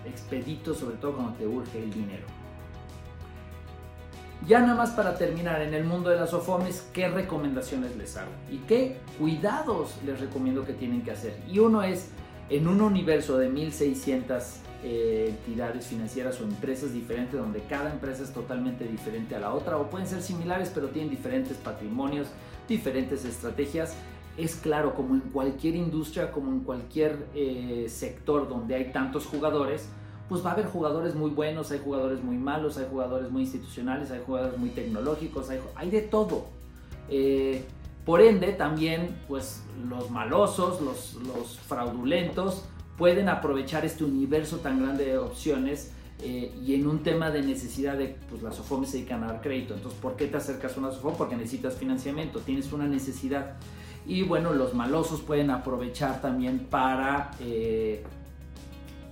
expeditos, 0.05 0.79
sobre 0.79 0.97
todo 0.97 1.13
cuando 1.13 1.35
te 1.35 1.47
urge 1.47 1.81
el 1.81 1.93
dinero. 1.93 2.27
Ya 4.45 4.61
nada 4.61 4.75
más 4.75 4.91
para 4.91 5.17
terminar, 5.17 5.63
en 5.63 5.73
el 5.73 5.85
mundo 5.85 6.11
de 6.11 6.17
las 6.17 6.35
OFOMES, 6.35 6.89
¿qué 6.93 7.09
recomendaciones 7.09 7.97
les 7.97 8.17
hago? 8.17 8.31
¿Y 8.51 8.59
qué 8.59 8.99
cuidados 9.19 9.97
les 10.05 10.21
recomiendo 10.21 10.65
que 10.65 10.73
tienen 10.73 11.03
que 11.03 11.13
hacer? 11.13 11.39
Y 11.49 11.61
uno 11.61 11.83
es, 11.83 12.11
en 12.51 12.69
un 12.69 12.81
universo 12.81 13.39
de 13.39 13.49
1600 13.49 14.61
eh, 14.83 15.27
entidades 15.31 15.87
financieras 15.87 16.41
o 16.41 16.45
empresas 16.45 16.93
diferentes 16.93 17.39
donde 17.39 17.61
cada 17.63 17.91
empresa 17.91 18.23
es 18.23 18.33
totalmente 18.33 18.85
diferente 18.85 19.35
a 19.35 19.41
la 19.41 19.55
otra 19.55 19.79
o 19.79 19.89
pueden 19.89 20.07
ser 20.07 20.23
similares 20.23 20.71
pero 20.75 20.89
tienen 20.89 21.11
diferentes 21.11 21.57
patrimonios, 21.57 22.29
diferentes 22.69 23.25
estrategias. 23.25 23.97
Es 24.37 24.57
claro, 24.57 24.95
como 24.95 25.15
en 25.15 25.21
cualquier 25.21 25.77
industria, 25.77 26.31
como 26.31 26.53
en 26.53 26.61
cualquier 26.61 27.27
eh, 27.35 27.87
sector 27.89 28.49
donde 28.49 28.75
hay 28.75 28.93
tantos 28.93 29.25
jugadores, 29.25 29.89
pues 30.29 30.45
va 30.45 30.51
a 30.51 30.53
haber 30.53 30.67
jugadores 30.67 31.15
muy 31.15 31.31
buenos, 31.31 31.71
hay 31.71 31.81
jugadores 31.83 32.23
muy 32.23 32.37
malos, 32.37 32.77
hay 32.77 32.87
jugadores 32.91 33.31
muy 33.31 33.43
institucionales, 33.43 34.11
hay 34.11 34.21
jugadores 34.27 34.59
muy 34.59 34.71
tecnológicos, 34.71 35.49
hay, 35.75 35.91
de 35.91 36.03
todo. 36.03 36.47
Eh, 37.09 37.65
por 38.05 38.21
ende, 38.21 38.53
también, 38.53 39.17
pues 39.27 39.63
los 39.89 40.11
malosos, 40.11 40.81
los, 40.81 41.15
los 41.15 41.59
fraudulentos, 41.61 42.65
pueden 42.97 43.29
aprovechar 43.29 43.85
este 43.85 44.05
universo 44.05 44.59
tan 44.59 44.81
grande 44.81 45.07
de 45.07 45.19
opciones 45.19 45.93
eh, 46.23 46.55
y 46.65 46.75
en 46.75 46.87
un 46.87 47.03
tema 47.03 47.31
de 47.31 47.43
necesidad 47.43 47.99
de, 47.99 48.17
pues 48.31 48.43
las 48.43 48.57
SOFOMES 48.57 48.91
se 48.91 48.97
dedican 48.99 49.23
a 49.25 49.27
dar 49.29 49.41
crédito. 49.43 49.75
Entonces, 49.75 50.01
¿por 50.01 50.17
qué 50.17 50.27
te 50.27 50.39
acercas 50.39 50.77
a 50.77 50.81
una 50.81 50.91
SOFOM? 50.91 51.15
Porque 51.17 51.37
necesitas 51.37 51.75
financiamiento, 51.75 52.41
tienes 52.41 52.73
una 52.73 52.87
necesidad. 52.87 53.57
Y 54.07 54.23
bueno, 54.23 54.53
los 54.55 54.73
malosos 54.73 55.21
pueden 55.21 55.51
aprovechar 55.51 56.23
también 56.23 56.61
para, 56.71 57.33
eh, 57.41 58.03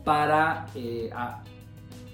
para, 0.05 0.66
eh, 0.75 1.11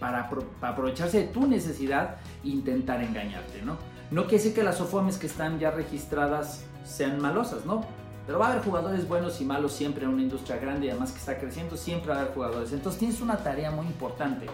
para, 0.01 0.31
aprovecharse 0.63 1.19
de 1.19 1.27
tu 1.29 1.47
necesidad 1.47 2.17
e 2.43 2.49
intentar 2.49 3.03
engañarte, 3.03 3.63
¿no? 3.63 3.77
No 4.11 4.23
quiere 4.23 4.39
decir 4.39 4.55
que 4.55 4.65
las 4.65 4.79
SOFOMES 4.79 5.19
que 5.19 5.29
están 5.29 5.61
ya 5.61 5.71
registradas 5.71 6.65
sean 6.85 7.21
malosas, 7.21 7.65
¿no? 7.65 7.85
Pero 8.27 8.39
va 8.39 8.49
a 8.49 8.53
haber 8.53 8.65
jugadores 8.65 9.09
buenos 9.09 9.41
y 9.41 9.45
malos 9.45 9.73
siempre 9.73 10.05
en 10.05 10.11
una 10.11 10.23
industria 10.23 10.57
grande 10.59 10.87
y 10.87 10.91
además 10.91 11.13
que 11.13 11.19
está 11.19 11.39
creciendo, 11.39 11.77
siempre 11.77 12.11
va 12.11 12.17
a 12.17 12.21
haber 12.21 12.35
jugadores. 12.35 12.73
Entonces 12.73 12.99
tienes 12.99 13.21
una 13.21 13.37
tarea 13.39 13.71
muy 13.71 13.87
importante. 13.87 14.47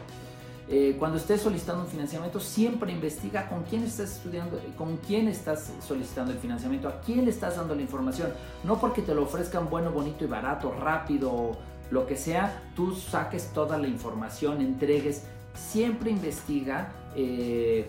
Eh, 0.68 0.96
cuando 0.98 1.18
estés 1.18 1.42
solicitando 1.42 1.85
un 1.85 1.88
financiamiento, 1.88 2.40
siempre 2.40 2.90
investiga 2.90 3.48
con 3.48 3.62
quién 3.62 3.85
estás 3.85 4.16
estudiando, 4.16 4.61
con 4.76 4.96
quién 4.96 5.29
estás 5.29 5.72
solicitando 5.87 6.33
el 6.33 6.38
financiamiento, 6.38 6.88
a 6.88 7.00
quién 7.00 7.24
le 7.24 7.31
estás 7.31 7.57
dando 7.57 7.74
la 7.74 7.83
información. 7.83 8.33
No 8.64 8.81
porque 8.81 9.02
te 9.02 9.14
lo 9.14 9.22
ofrezcan 9.22 9.70
bueno, 9.70 9.92
bonito 9.92 10.24
y 10.24 10.26
barato, 10.26 10.72
rápido, 10.72 11.57
lo 11.90 12.07
que 12.07 12.16
sea, 12.16 12.62
tú 12.74 12.94
saques 12.94 13.52
toda 13.52 13.79
la 13.79 13.87
información, 13.87 14.61
entregues. 14.61 15.24
Siempre 15.55 16.11
investiga 16.11 16.92
eh, 17.14 17.88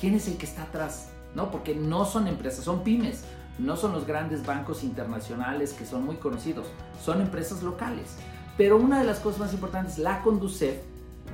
quién 0.00 0.14
es 0.14 0.26
el 0.26 0.36
que 0.36 0.46
está 0.46 0.64
atrás, 0.64 1.10
¿no? 1.36 1.52
Porque 1.52 1.74
no 1.74 2.04
son 2.04 2.26
empresas, 2.26 2.64
son 2.64 2.82
pymes. 2.82 3.24
No 3.58 3.76
son 3.76 3.92
los 3.92 4.06
grandes 4.06 4.44
bancos 4.44 4.82
internacionales 4.82 5.72
que 5.72 5.86
son 5.86 6.04
muy 6.04 6.16
conocidos, 6.16 6.66
son 7.02 7.20
empresas 7.20 7.62
locales. 7.62 8.16
Pero 8.56 8.76
una 8.76 9.00
de 9.00 9.06
las 9.06 9.20
cosas 9.20 9.40
más 9.40 9.52
importantes, 9.52 9.98
la 9.98 10.22
Conducef, 10.22 10.76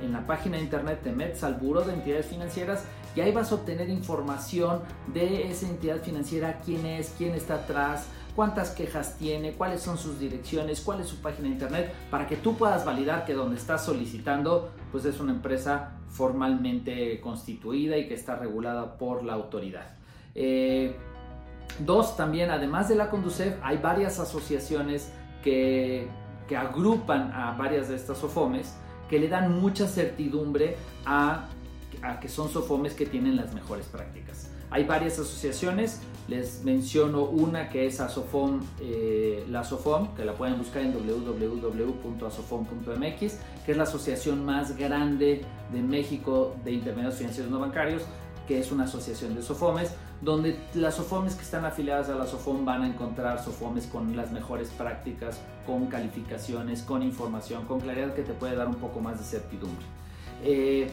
en 0.01 0.13
la 0.13 0.25
página 0.25 0.57
de 0.57 0.63
internet 0.63 1.01
te 1.03 1.11
metes 1.11 1.43
al 1.43 1.55
Buró 1.55 1.81
de 1.81 1.93
Entidades 1.93 2.25
Financieras 2.25 2.85
y 3.15 3.21
ahí 3.21 3.31
vas 3.31 3.51
a 3.51 3.55
obtener 3.55 3.89
información 3.89 4.81
de 5.13 5.51
esa 5.51 5.67
entidad 5.67 6.01
financiera, 6.01 6.61
quién 6.65 6.85
es, 6.85 7.13
quién 7.17 7.35
está 7.35 7.55
atrás, 7.55 8.07
cuántas 8.35 8.71
quejas 8.71 9.17
tiene, 9.17 9.53
cuáles 9.53 9.81
son 9.81 9.97
sus 9.97 10.19
direcciones, 10.19 10.81
cuál 10.81 11.01
es 11.01 11.07
su 11.07 11.17
página 11.17 11.47
de 11.47 11.53
internet, 11.53 11.93
para 12.09 12.27
que 12.27 12.37
tú 12.37 12.55
puedas 12.55 12.85
validar 12.85 13.25
que 13.25 13.33
donde 13.33 13.57
estás 13.57 13.85
solicitando 13.85 14.71
pues 14.91 15.05
es 15.05 15.19
una 15.19 15.33
empresa 15.33 15.91
formalmente 16.09 17.19
constituida 17.21 17.97
y 17.97 18.07
que 18.07 18.13
está 18.13 18.35
regulada 18.35 18.97
por 18.97 19.23
la 19.23 19.33
autoridad. 19.33 19.95
Eh, 20.33 20.95
Dos, 21.79 22.15
también, 22.15 22.51
además 22.51 22.87
de 22.89 22.95
la 22.95 23.09
Conducef, 23.09 23.55
hay 23.63 23.77
varias 23.77 24.19
asociaciones 24.19 25.11
que, 25.43 26.07
agrupan 26.55 27.31
a 27.31 27.53
varias 27.53 27.87
de 27.87 27.95
estas 27.95 28.17
SOFOMES 28.17 28.75
que 29.09 29.17
le 29.19 29.29
dan 29.29 29.61
mucha 29.61 29.87
certidumbre 29.87 30.75
a, 31.05 31.47
que 32.19 32.27
son 32.27 32.49
SOFOMES 32.49 32.93
que 32.93 33.05
tienen 33.05 33.37
las 33.37 33.53
mejores 33.53 33.85
prácticas. 33.85 34.51
Hay 34.69 34.83
varias 34.83 35.13
asociaciones, 35.13 36.01
les 36.27 36.65
menciono 36.65 37.23
una 37.23 37.69
que 37.69 37.87
es 37.87 38.01
Asofom, 38.01 38.59
eh, 38.81 39.45
la 39.49 39.61
Asofom, 39.61 40.13
que 40.13 40.25
la 40.25 40.33
pueden 40.33 40.57
buscar 40.57 40.81
en 40.81 40.93
www.asofom.mx, 40.93 43.19
que 43.65 43.71
es 43.71 43.77
la 43.77 43.83
asociación 43.83 44.43
más 44.43 44.77
grande 44.77 45.45
de 45.71 45.81
México 45.81 46.57
de 46.65 46.73
intermediarios 46.73 47.17
financieros 47.17 47.49
no 47.49 47.59
bancarios 47.59 48.03
que 48.47 48.59
es 48.59 48.71
una 48.71 48.83
asociación 48.83 49.35
de 49.35 49.41
SOFOMES, 49.41 49.93
donde 50.21 50.59
las 50.75 50.95
SOFOMES 50.95 51.35
que 51.35 51.41
están 51.41 51.65
afiliadas 51.65 52.09
a 52.09 52.15
la 52.15 52.27
SOFOM 52.27 52.63
van 52.63 52.83
a 52.83 52.87
encontrar 52.87 53.43
SOFOMES 53.43 53.87
con 53.87 54.15
las 54.15 54.31
mejores 54.31 54.69
prácticas, 54.69 55.41
con 55.65 55.87
calificaciones, 55.87 56.83
con 56.83 57.01
información, 57.01 57.65
con 57.65 57.79
claridad 57.79 58.13
que 58.13 58.21
te 58.21 58.33
puede 58.33 58.55
dar 58.55 58.67
un 58.67 58.75
poco 58.75 58.99
más 58.99 59.17
de 59.17 59.25
certidumbre. 59.25 59.85
Eh, 60.43 60.89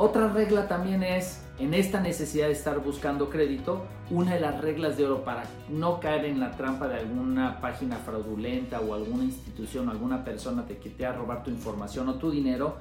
otra 0.00 0.28
regla 0.28 0.68
también 0.68 1.02
es, 1.02 1.42
en 1.58 1.74
esta 1.74 2.00
necesidad 2.00 2.46
de 2.46 2.52
estar 2.52 2.78
buscando 2.78 3.30
crédito, 3.30 3.84
una 4.10 4.34
de 4.34 4.40
las 4.40 4.60
reglas 4.60 4.96
de 4.96 5.04
oro 5.04 5.24
para 5.24 5.42
no 5.68 5.98
caer 5.98 6.24
en 6.24 6.38
la 6.38 6.52
trampa 6.52 6.86
de 6.86 6.98
alguna 6.98 7.60
página 7.60 7.96
fraudulenta 7.96 8.80
o 8.80 8.94
alguna 8.94 9.24
institución 9.24 9.88
o 9.88 9.90
alguna 9.90 10.24
persona 10.24 10.66
que 10.66 10.74
te 10.74 10.92
quiera 10.92 11.14
robar 11.14 11.42
tu 11.42 11.50
información 11.50 12.08
o 12.08 12.14
tu 12.14 12.30
dinero, 12.30 12.76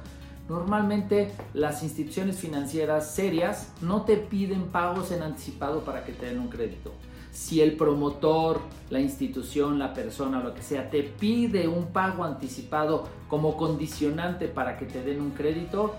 Normalmente 0.49 1.31
las 1.53 1.83
instituciones 1.83 2.37
financieras 2.37 3.11
serias 3.11 3.73
no 3.81 4.03
te 4.03 4.15
piden 4.15 4.67
pagos 4.67 5.11
en 5.11 5.21
anticipado 5.21 5.81
para 5.81 6.05
que 6.05 6.13
te 6.13 6.27
den 6.27 6.39
un 6.39 6.47
crédito. 6.47 6.93
Si 7.31 7.61
el 7.61 7.75
promotor, 7.75 8.61
la 8.89 8.99
institución, 8.99 9.77
la 9.77 9.93
persona, 9.93 10.41
lo 10.41 10.53
que 10.53 10.61
sea, 10.61 10.89
te 10.89 11.03
pide 11.03 11.67
un 11.67 11.87
pago 11.87 12.23
anticipado 12.23 13.07
como 13.27 13.57
condicionante 13.57 14.47
para 14.47 14.77
que 14.77 14.85
te 14.85 15.03
den 15.03 15.21
un 15.21 15.31
crédito, 15.31 15.93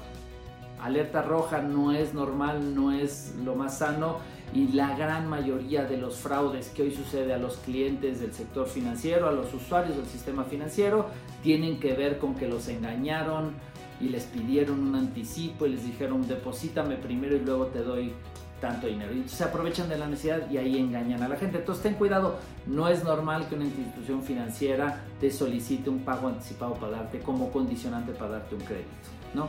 alerta 0.81 1.23
roja 1.23 1.61
no 1.61 1.93
es 1.93 2.15
normal, 2.15 2.75
no 2.75 2.93
es 2.93 3.35
lo 3.45 3.55
más 3.55 3.79
sano 3.79 4.17
y 4.55 4.69
la 4.69 4.97
gran 4.97 5.29
mayoría 5.29 5.85
de 5.85 5.99
los 5.99 6.17
fraudes 6.17 6.69
que 6.69 6.83
hoy 6.83 6.91
sucede 6.91 7.35
a 7.35 7.39
los 7.39 7.59
clientes 7.59 8.21
del 8.21 8.33
sector 8.33 8.67
financiero, 8.67 9.29
a 9.29 9.33
los 9.33 9.53
usuarios 9.53 9.97
del 9.97 10.07
sistema 10.07 10.45
financiero, 10.45 11.07
tienen 11.43 11.79
que 11.79 11.93
ver 11.93 12.19
con 12.19 12.35
que 12.35 12.49
los 12.49 12.69
engañaron, 12.69 13.53
y 14.01 14.09
les 14.09 14.25
pidieron 14.25 14.81
un 14.81 14.95
anticipo 14.95 15.67
y 15.67 15.71
les 15.71 15.85
dijeron 15.85 16.27
deposítame 16.27 16.97
primero 16.97 17.37
y 17.37 17.41
luego 17.41 17.67
te 17.67 17.83
doy 17.83 18.13
tanto 18.61 18.87
dinero. 18.87 19.13
Y 19.13 19.29
se 19.29 19.45
aprovechan 19.45 19.89
de 19.89 19.99
la 19.99 20.07
necesidad 20.07 20.51
y 20.51 20.59
ahí 20.59 20.79
engañan 20.79 21.23
a 21.23 21.29
la 21.29 21.37
gente. 21.37 21.59
Entonces 21.59 21.83
ten 21.83 21.95
cuidado, 21.95 22.39
no 22.67 22.89
es 22.89 23.05
normal 23.05 23.49
que 23.49 23.55
una 23.55 23.65
institución 23.65 24.23
financiera 24.23 25.05
te 25.21 25.31
solicite 25.31 25.91
un 25.91 26.01
pago 26.01 26.29
anticipado 26.29 26.75
para 26.75 26.99
darte 26.99 27.21
como 27.21 27.51
condicionante 27.51 28.13
para 28.13 28.33
darte 28.33 28.55
un 28.55 28.61
crédito, 28.63 28.89
¿no? 29.35 29.49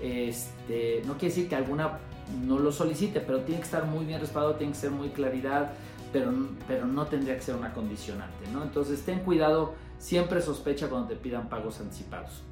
Este, 0.00 1.02
no 1.06 1.14
quiere 1.14 1.34
decir 1.34 1.48
que 1.48 1.56
alguna 1.56 1.98
no 2.44 2.58
lo 2.58 2.72
solicite, 2.72 3.20
pero 3.20 3.40
tiene 3.40 3.60
que 3.60 3.66
estar 3.66 3.86
muy 3.86 4.04
bien 4.04 4.20
respaldado, 4.20 4.56
tiene 4.56 4.72
que 4.72 4.78
ser 4.78 4.90
muy 4.90 5.10
claridad, 5.10 5.72
pero, 6.12 6.32
pero 6.66 6.86
no 6.86 7.06
tendría 7.06 7.36
que 7.36 7.42
ser 7.42 7.54
una 7.54 7.72
condicionante, 7.72 8.48
¿no? 8.52 8.62
Entonces 8.62 9.04
ten 9.04 9.20
cuidado, 9.20 9.74
siempre 9.98 10.40
sospecha 10.40 10.88
cuando 10.88 11.08
te 11.08 11.16
pidan 11.16 11.48
pagos 11.48 11.80
anticipados. 11.80 12.42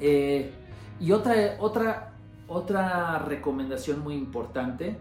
Eh, 0.00 0.52
y 1.00 1.12
otra, 1.12 1.56
otra, 1.58 2.12
otra 2.48 3.18
recomendación 3.20 4.00
muy 4.00 4.14
importante 4.14 4.96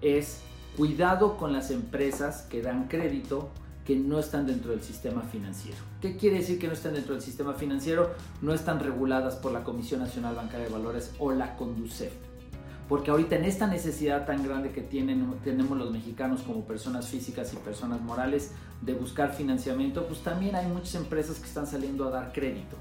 es 0.00 0.42
cuidado 0.76 1.36
con 1.36 1.52
las 1.52 1.70
empresas 1.70 2.42
que 2.42 2.62
dan 2.62 2.88
crédito 2.88 3.50
que 3.84 3.96
no 3.96 4.18
están 4.18 4.46
dentro 4.46 4.70
del 4.70 4.82
sistema 4.82 5.22
financiero. 5.22 5.78
¿Qué 6.00 6.16
quiere 6.16 6.38
decir 6.38 6.58
que 6.58 6.68
no 6.68 6.72
están 6.72 6.94
dentro 6.94 7.14
del 7.14 7.22
sistema 7.22 7.54
financiero? 7.54 8.14
No 8.40 8.54
están 8.54 8.78
reguladas 8.78 9.36
por 9.36 9.52
la 9.52 9.64
Comisión 9.64 10.00
Nacional 10.00 10.34
Bancaria 10.36 10.66
de 10.66 10.72
Valores 10.72 11.12
o 11.18 11.32
la 11.32 11.56
CONDUCEF. 11.56 12.12
Porque 12.88 13.10
ahorita 13.10 13.36
en 13.36 13.44
esta 13.44 13.66
necesidad 13.66 14.26
tan 14.26 14.44
grande 14.44 14.70
que 14.70 14.82
tienen, 14.82 15.34
tenemos 15.42 15.78
los 15.78 15.90
mexicanos 15.90 16.42
como 16.42 16.64
personas 16.64 17.08
físicas 17.08 17.52
y 17.52 17.56
personas 17.56 18.00
morales 18.02 18.52
de 18.82 18.94
buscar 18.94 19.32
financiamiento, 19.32 20.06
pues 20.06 20.20
también 20.20 20.54
hay 20.56 20.66
muchas 20.66 20.96
empresas 20.96 21.38
que 21.38 21.46
están 21.46 21.66
saliendo 21.66 22.06
a 22.06 22.10
dar 22.10 22.32
crédito. 22.32 22.76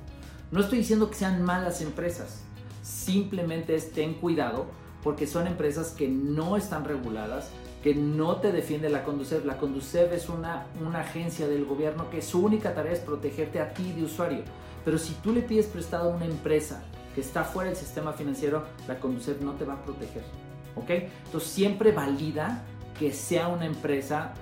No 0.51 0.59
estoy 0.59 0.79
diciendo 0.79 1.09
que 1.09 1.15
sean 1.15 1.43
malas 1.43 1.81
empresas, 1.81 2.41
simplemente 2.83 3.73
es 3.73 3.93
ten 3.93 4.15
cuidado 4.15 4.65
porque 5.01 5.25
son 5.25 5.47
empresas 5.47 5.91
que 5.91 6.09
no 6.09 6.57
están 6.57 6.83
reguladas, 6.83 7.49
que 7.81 7.95
no 7.95 8.35
te 8.35 8.51
defiende 8.51 8.89
la 8.89 9.05
Conducef. 9.05 9.45
La 9.45 9.57
Conducef 9.57 10.11
es 10.11 10.27
una, 10.27 10.65
una 10.85 10.99
agencia 10.99 11.47
del 11.47 11.63
gobierno 11.63 12.09
que 12.09 12.21
su 12.21 12.43
única 12.43 12.75
tarea 12.75 12.91
es 12.91 12.99
protegerte 12.99 13.61
a 13.61 13.73
ti 13.73 13.93
de 13.93 14.03
usuario. 14.03 14.43
Pero 14.83 14.97
si 14.97 15.13
tú 15.15 15.31
le 15.31 15.41
pides 15.41 15.67
prestado 15.67 16.11
a 16.11 16.15
una 16.15 16.25
empresa 16.25 16.83
que 17.15 17.21
está 17.21 17.45
fuera 17.45 17.69
del 17.69 17.79
sistema 17.79 18.11
financiero, 18.11 18.65
la 18.89 18.99
Conducef 18.99 19.41
no 19.41 19.53
te 19.53 19.63
va 19.63 19.75
a 19.75 19.83
proteger. 19.83 20.23
¿Ok? 20.75 20.89
Entonces 21.25 21.49
siempre 21.49 21.93
valida 21.93 22.61
que 22.99 23.13
sea 23.13 23.47
una 23.47 23.65
empresa 23.65 24.33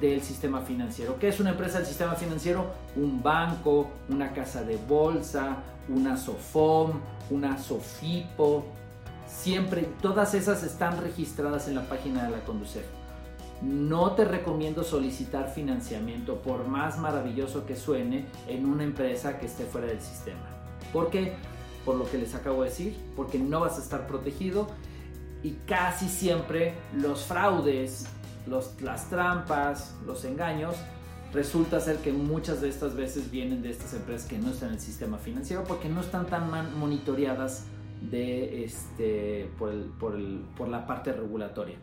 del 0.00 0.22
sistema 0.22 0.60
financiero. 0.60 1.18
¿Qué 1.18 1.28
es 1.28 1.40
una 1.40 1.50
empresa 1.50 1.78
del 1.78 1.86
sistema 1.86 2.14
financiero? 2.14 2.66
Un 2.96 3.22
banco, 3.22 3.90
una 4.08 4.32
casa 4.32 4.62
de 4.62 4.76
bolsa, 4.76 5.56
una 5.88 6.16
SOFOM, 6.16 7.00
una 7.30 7.58
SOFIPO. 7.58 8.64
Siempre, 9.26 9.88
todas 10.00 10.34
esas 10.34 10.62
están 10.62 11.00
registradas 11.00 11.68
en 11.68 11.74
la 11.74 11.82
página 11.82 12.24
de 12.24 12.30
la 12.30 12.44
Conducef. 12.44 12.84
No 13.62 14.12
te 14.12 14.24
recomiendo 14.24 14.82
solicitar 14.82 15.50
financiamiento, 15.50 16.42
por 16.42 16.66
más 16.66 16.98
maravilloso 16.98 17.64
que 17.64 17.76
suene, 17.76 18.26
en 18.48 18.66
una 18.66 18.82
empresa 18.82 19.38
que 19.38 19.46
esté 19.46 19.64
fuera 19.64 19.86
del 19.86 20.00
sistema. 20.00 20.44
¿Por 20.92 21.10
qué? 21.10 21.34
Por 21.84 21.94
lo 21.94 22.10
que 22.10 22.18
les 22.18 22.34
acabo 22.34 22.62
de 22.62 22.70
decir, 22.70 22.96
porque 23.14 23.38
no 23.38 23.60
vas 23.60 23.78
a 23.78 23.82
estar 23.82 24.06
protegido 24.06 24.66
y 25.42 25.52
casi 25.66 26.08
siempre 26.08 26.74
los 26.94 27.24
fraudes 27.24 28.06
las 28.46 29.08
trampas, 29.08 29.94
los 30.06 30.24
engaños, 30.24 30.76
resulta 31.32 31.80
ser 31.80 31.98
que 31.98 32.12
muchas 32.12 32.60
de 32.60 32.68
estas 32.68 32.94
veces 32.94 33.30
vienen 33.30 33.62
de 33.62 33.70
estas 33.70 33.94
empresas 33.94 34.28
que 34.28 34.38
no 34.38 34.50
están 34.50 34.70
en 34.70 34.74
el 34.74 34.80
sistema 34.80 35.18
financiero 35.18 35.64
porque 35.64 35.88
no 35.88 36.00
están 36.00 36.26
tan 36.26 36.78
monitoreadas 36.78 37.66
de 38.10 38.64
este, 38.64 39.48
por, 39.58 40.68
la 40.68 40.86
parte 40.86 41.12
regulatoria. 41.12 41.76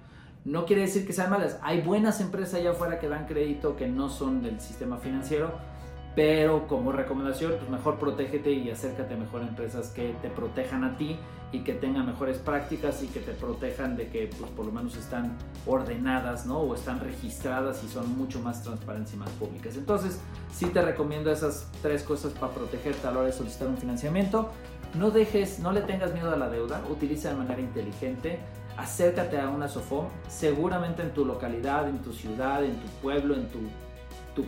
No 0.45 0.65
quiere 0.65 0.83
decir 0.83 1.05
que 1.05 1.13
sean 1.13 1.29
malas, 1.29 1.59
hay 1.61 1.81
buenas 1.81 2.21
empresas 2.21 2.55
allá 2.55 2.71
afuera 2.71 2.99
que 2.99 3.09
dan 3.09 3.25
crédito 3.25 3.75
que 3.75 3.87
no 3.87 4.09
son 4.09 4.41
del 4.41 4.59
sistema 4.59 4.97
financiero, 4.97 5.51
pero 6.15 6.67
como 6.67 6.91
recomendación, 6.91 7.53
pues 7.57 7.69
mejor 7.69 7.99
protégete 7.99 8.51
y 8.51 8.69
acércate 8.69 9.15
mejor 9.15 9.41
a 9.41 9.47
empresas 9.47 9.89
que 9.89 10.15
te 10.21 10.29
protejan 10.29 10.83
a 10.83 10.97
ti 10.97 11.17
y 11.51 11.59
que 11.59 11.73
tengan 11.73 12.05
mejores 12.05 12.37
prácticas 12.37 13.01
y 13.01 13.07
que 13.07 13.19
te 13.19 13.31
protejan 13.31 13.97
de 13.97 14.09
que 14.09 14.29
pues 14.39 14.51
por 14.51 14.65
lo 14.65 14.71
menos 14.71 14.95
están 14.95 15.35
ordenadas, 15.65 16.45
¿no? 16.45 16.59
O 16.59 16.75
están 16.75 16.99
registradas 16.99 17.83
y 17.83 17.87
son 17.87 18.17
mucho 18.17 18.39
más 18.39 18.61
transparentes 18.63 19.13
y 19.13 19.17
más 19.17 19.29
públicas. 19.31 19.75
Entonces, 19.75 20.19
sí 20.51 20.67
te 20.67 20.81
recomiendo 20.81 21.31
esas 21.31 21.67
tres 21.81 22.03
cosas 22.03 22.33
para 22.33 22.53
protegerte 22.53 23.07
a 23.07 23.11
la 23.11 23.19
hora 23.19 23.27
de 23.27 23.33
solicitar 23.33 23.67
un 23.67 23.77
financiamiento. 23.77 24.51
No 24.95 25.11
dejes, 25.11 25.59
no 25.59 25.71
le 25.71 25.81
tengas 25.81 26.13
miedo 26.13 26.31
a 26.31 26.35
la 26.35 26.49
deuda, 26.49 26.81
utiliza 26.89 27.29
de 27.29 27.35
manera 27.35 27.61
inteligente, 27.61 28.39
acércate 28.77 29.39
a 29.39 29.49
una 29.49 29.67
SOFOM, 29.67 30.07
seguramente 30.27 31.01
en 31.03 31.13
tu 31.13 31.25
localidad, 31.25 31.87
en 31.87 31.99
tu 31.99 32.11
ciudad, 32.11 32.63
en 32.63 32.75
tu 32.79 32.87
pueblo, 33.01 33.35
en 33.35 33.47
tu, 33.49 33.59
tu 34.35 34.45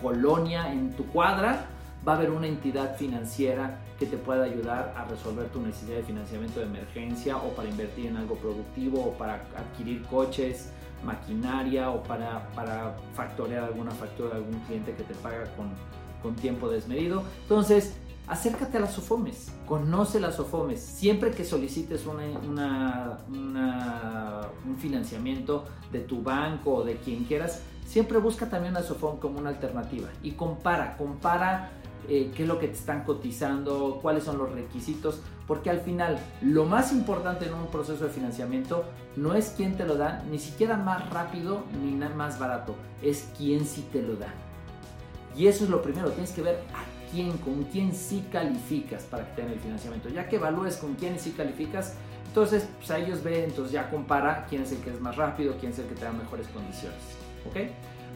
colonia, 0.00 0.72
en 0.72 0.94
tu 0.94 1.06
cuadra, 1.06 1.66
va 2.06 2.12
a 2.12 2.16
haber 2.16 2.30
una 2.30 2.46
entidad 2.46 2.96
financiera 2.96 3.80
que 3.98 4.06
te 4.06 4.16
pueda 4.16 4.44
ayudar 4.44 4.94
a 4.96 5.04
resolver 5.04 5.48
tu 5.48 5.60
necesidad 5.60 5.96
de 5.96 6.02
financiamiento 6.02 6.60
de 6.60 6.66
emergencia 6.66 7.36
o 7.36 7.50
para 7.54 7.68
invertir 7.68 8.06
en 8.06 8.16
algo 8.16 8.36
productivo 8.36 9.02
o 9.04 9.12
para 9.12 9.46
adquirir 9.56 10.02
coches, 10.04 10.70
maquinaria 11.04 11.90
o 11.90 12.02
para, 12.02 12.50
para 12.50 12.96
factorear 13.14 13.64
alguna 13.64 13.90
factura 13.92 14.30
de 14.30 14.36
algún 14.36 14.60
cliente 14.60 14.94
que 14.94 15.04
te 15.04 15.14
paga 15.14 15.44
con, 15.56 15.70
con 16.22 16.34
tiempo 16.36 16.68
desmedido. 16.68 17.22
Entonces, 17.42 17.94
acércate 18.26 18.78
a 18.78 18.80
las 18.80 18.92
SOFOMES, 18.92 19.52
conoce 19.66 20.20
las 20.20 20.36
SOFOMES. 20.36 20.80
Siempre 20.80 21.30
que 21.30 21.44
solicites 21.44 22.06
una, 22.06 23.18
un 23.28 24.76
financiamiento 24.78 25.64
de 25.92 26.00
tu 26.00 26.22
banco 26.22 26.74
o 26.74 26.84
de 26.84 26.96
quien 26.96 27.24
quieras, 27.24 27.62
siempre 27.86 28.18
busca 28.18 28.48
también 28.48 28.76
a 28.76 28.82
SOFOM 28.82 29.18
como 29.18 29.38
una 29.38 29.50
alternativa 29.50 30.08
y 30.22 30.32
compara, 30.32 30.96
compara 30.96 31.70
eh, 32.08 32.30
qué 32.34 32.42
es 32.42 32.48
lo 32.48 32.58
que 32.58 32.68
te 32.68 32.74
están 32.74 33.04
cotizando, 33.04 33.98
cuáles 34.00 34.24
son 34.24 34.38
los 34.38 34.52
requisitos, 34.52 35.20
porque 35.46 35.70
al 35.70 35.80
final 35.80 36.18
lo 36.42 36.64
más 36.64 36.92
importante 36.92 37.46
en 37.46 37.54
un 37.54 37.66
proceso 37.68 38.04
de 38.04 38.10
financiamiento 38.10 38.84
no 39.16 39.34
es 39.34 39.54
quién 39.56 39.76
te 39.76 39.84
lo 39.84 39.96
da, 39.96 40.22
ni 40.30 40.38
siquiera 40.38 40.76
más 40.76 41.10
rápido 41.10 41.64
ni 41.82 41.92
nada 41.92 42.14
más 42.14 42.38
barato, 42.38 42.74
es 43.02 43.28
quién 43.36 43.66
sí 43.66 43.86
te 43.92 44.02
lo 44.02 44.16
da. 44.16 44.28
Y 45.36 45.46
eso 45.46 45.64
es 45.64 45.70
lo 45.70 45.82
primero, 45.82 46.10
tienes 46.10 46.32
que 46.32 46.42
ver 46.42 46.62
a 46.74 46.84
quién, 47.10 47.36
con 47.38 47.64
quién 47.64 47.94
sí 47.94 48.24
calificas 48.30 49.04
para 49.04 49.26
que 49.26 49.34
te 49.34 49.42
den 49.42 49.52
el 49.52 49.60
financiamiento. 49.60 50.08
Ya 50.08 50.28
que 50.28 50.36
evalúes 50.36 50.76
con 50.76 50.94
quién 50.94 51.18
sí 51.18 51.32
calificas, 51.32 51.94
entonces 52.26 52.68
pues, 52.78 52.90
a 52.90 52.98
ellos 52.98 53.22
ven, 53.22 53.44
entonces 53.44 53.72
ya 53.72 53.90
compara 53.90 54.46
quién 54.48 54.62
es 54.62 54.72
el 54.72 54.78
que 54.78 54.90
es 54.90 55.00
más 55.00 55.16
rápido, 55.16 55.54
quién 55.58 55.72
es 55.72 55.78
el 55.78 55.86
que 55.86 55.94
te 55.94 56.04
da 56.04 56.12
mejores 56.12 56.46
condiciones. 56.48 56.98
¿Ok? 57.46 57.56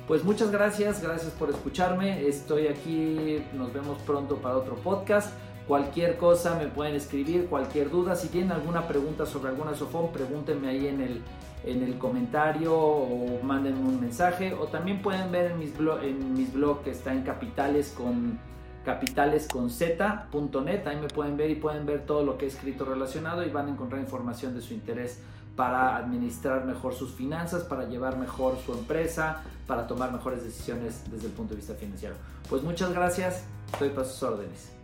Pues 0.08 0.24
muchas 0.24 0.50
gracias, 0.50 1.02
gracias 1.02 1.32
por 1.32 1.50
escucharme. 1.50 2.26
Estoy 2.26 2.68
aquí, 2.68 3.42
nos 3.52 3.70
vemos 3.74 3.98
pronto 4.06 4.36
para 4.36 4.56
otro 4.56 4.76
podcast. 4.76 5.34
Cualquier 5.66 6.16
cosa 6.16 6.54
me 6.54 6.66
pueden 6.66 6.94
escribir, 6.94 7.44
cualquier 7.44 7.90
duda. 7.90 8.16
Si 8.16 8.28
tienen 8.28 8.52
alguna 8.52 8.88
pregunta 8.88 9.26
sobre 9.26 9.50
alguna 9.50 9.74
sofón, 9.74 10.10
pregúntenme 10.10 10.68
ahí 10.68 10.86
en 10.86 11.02
el, 11.02 11.20
en 11.62 11.82
el 11.82 11.98
comentario 11.98 12.74
o 12.74 13.42
manden 13.42 13.74
un 13.74 14.00
mensaje. 14.00 14.54
O 14.54 14.68
también 14.68 15.02
pueden 15.02 15.30
ver 15.30 15.50
en 15.50 15.58
mis, 15.58 15.76
blog, 15.76 16.02
en 16.02 16.32
mis 16.32 16.54
blogs 16.54 16.84
que 16.84 16.90
está 16.90 17.12
en 17.12 17.20
capitales 17.20 17.92
con 17.94 18.40
capitalesconz.net. 18.86 20.86
Ahí 20.86 20.96
me 20.96 21.08
pueden 21.08 21.36
ver 21.36 21.50
y 21.50 21.56
pueden 21.56 21.84
ver 21.84 22.06
todo 22.06 22.24
lo 22.24 22.38
que 22.38 22.46
he 22.46 22.48
escrito 22.48 22.86
relacionado 22.86 23.44
y 23.44 23.50
van 23.50 23.66
a 23.66 23.70
encontrar 23.72 24.00
información 24.00 24.54
de 24.54 24.62
su 24.62 24.72
interés 24.72 25.20
para 25.58 25.96
administrar 25.96 26.64
mejor 26.64 26.94
sus 26.94 27.10
finanzas, 27.10 27.64
para 27.64 27.88
llevar 27.88 28.16
mejor 28.16 28.56
su 28.64 28.72
empresa, 28.74 29.42
para 29.66 29.88
tomar 29.88 30.12
mejores 30.12 30.44
decisiones 30.44 31.02
desde 31.10 31.26
el 31.26 31.32
punto 31.32 31.54
de 31.54 31.56
vista 31.56 31.74
financiero. 31.74 32.14
Pues 32.48 32.62
muchas 32.62 32.92
gracias, 32.92 33.42
estoy 33.72 33.88
para 33.88 34.06
sus 34.06 34.22
órdenes. 34.22 34.77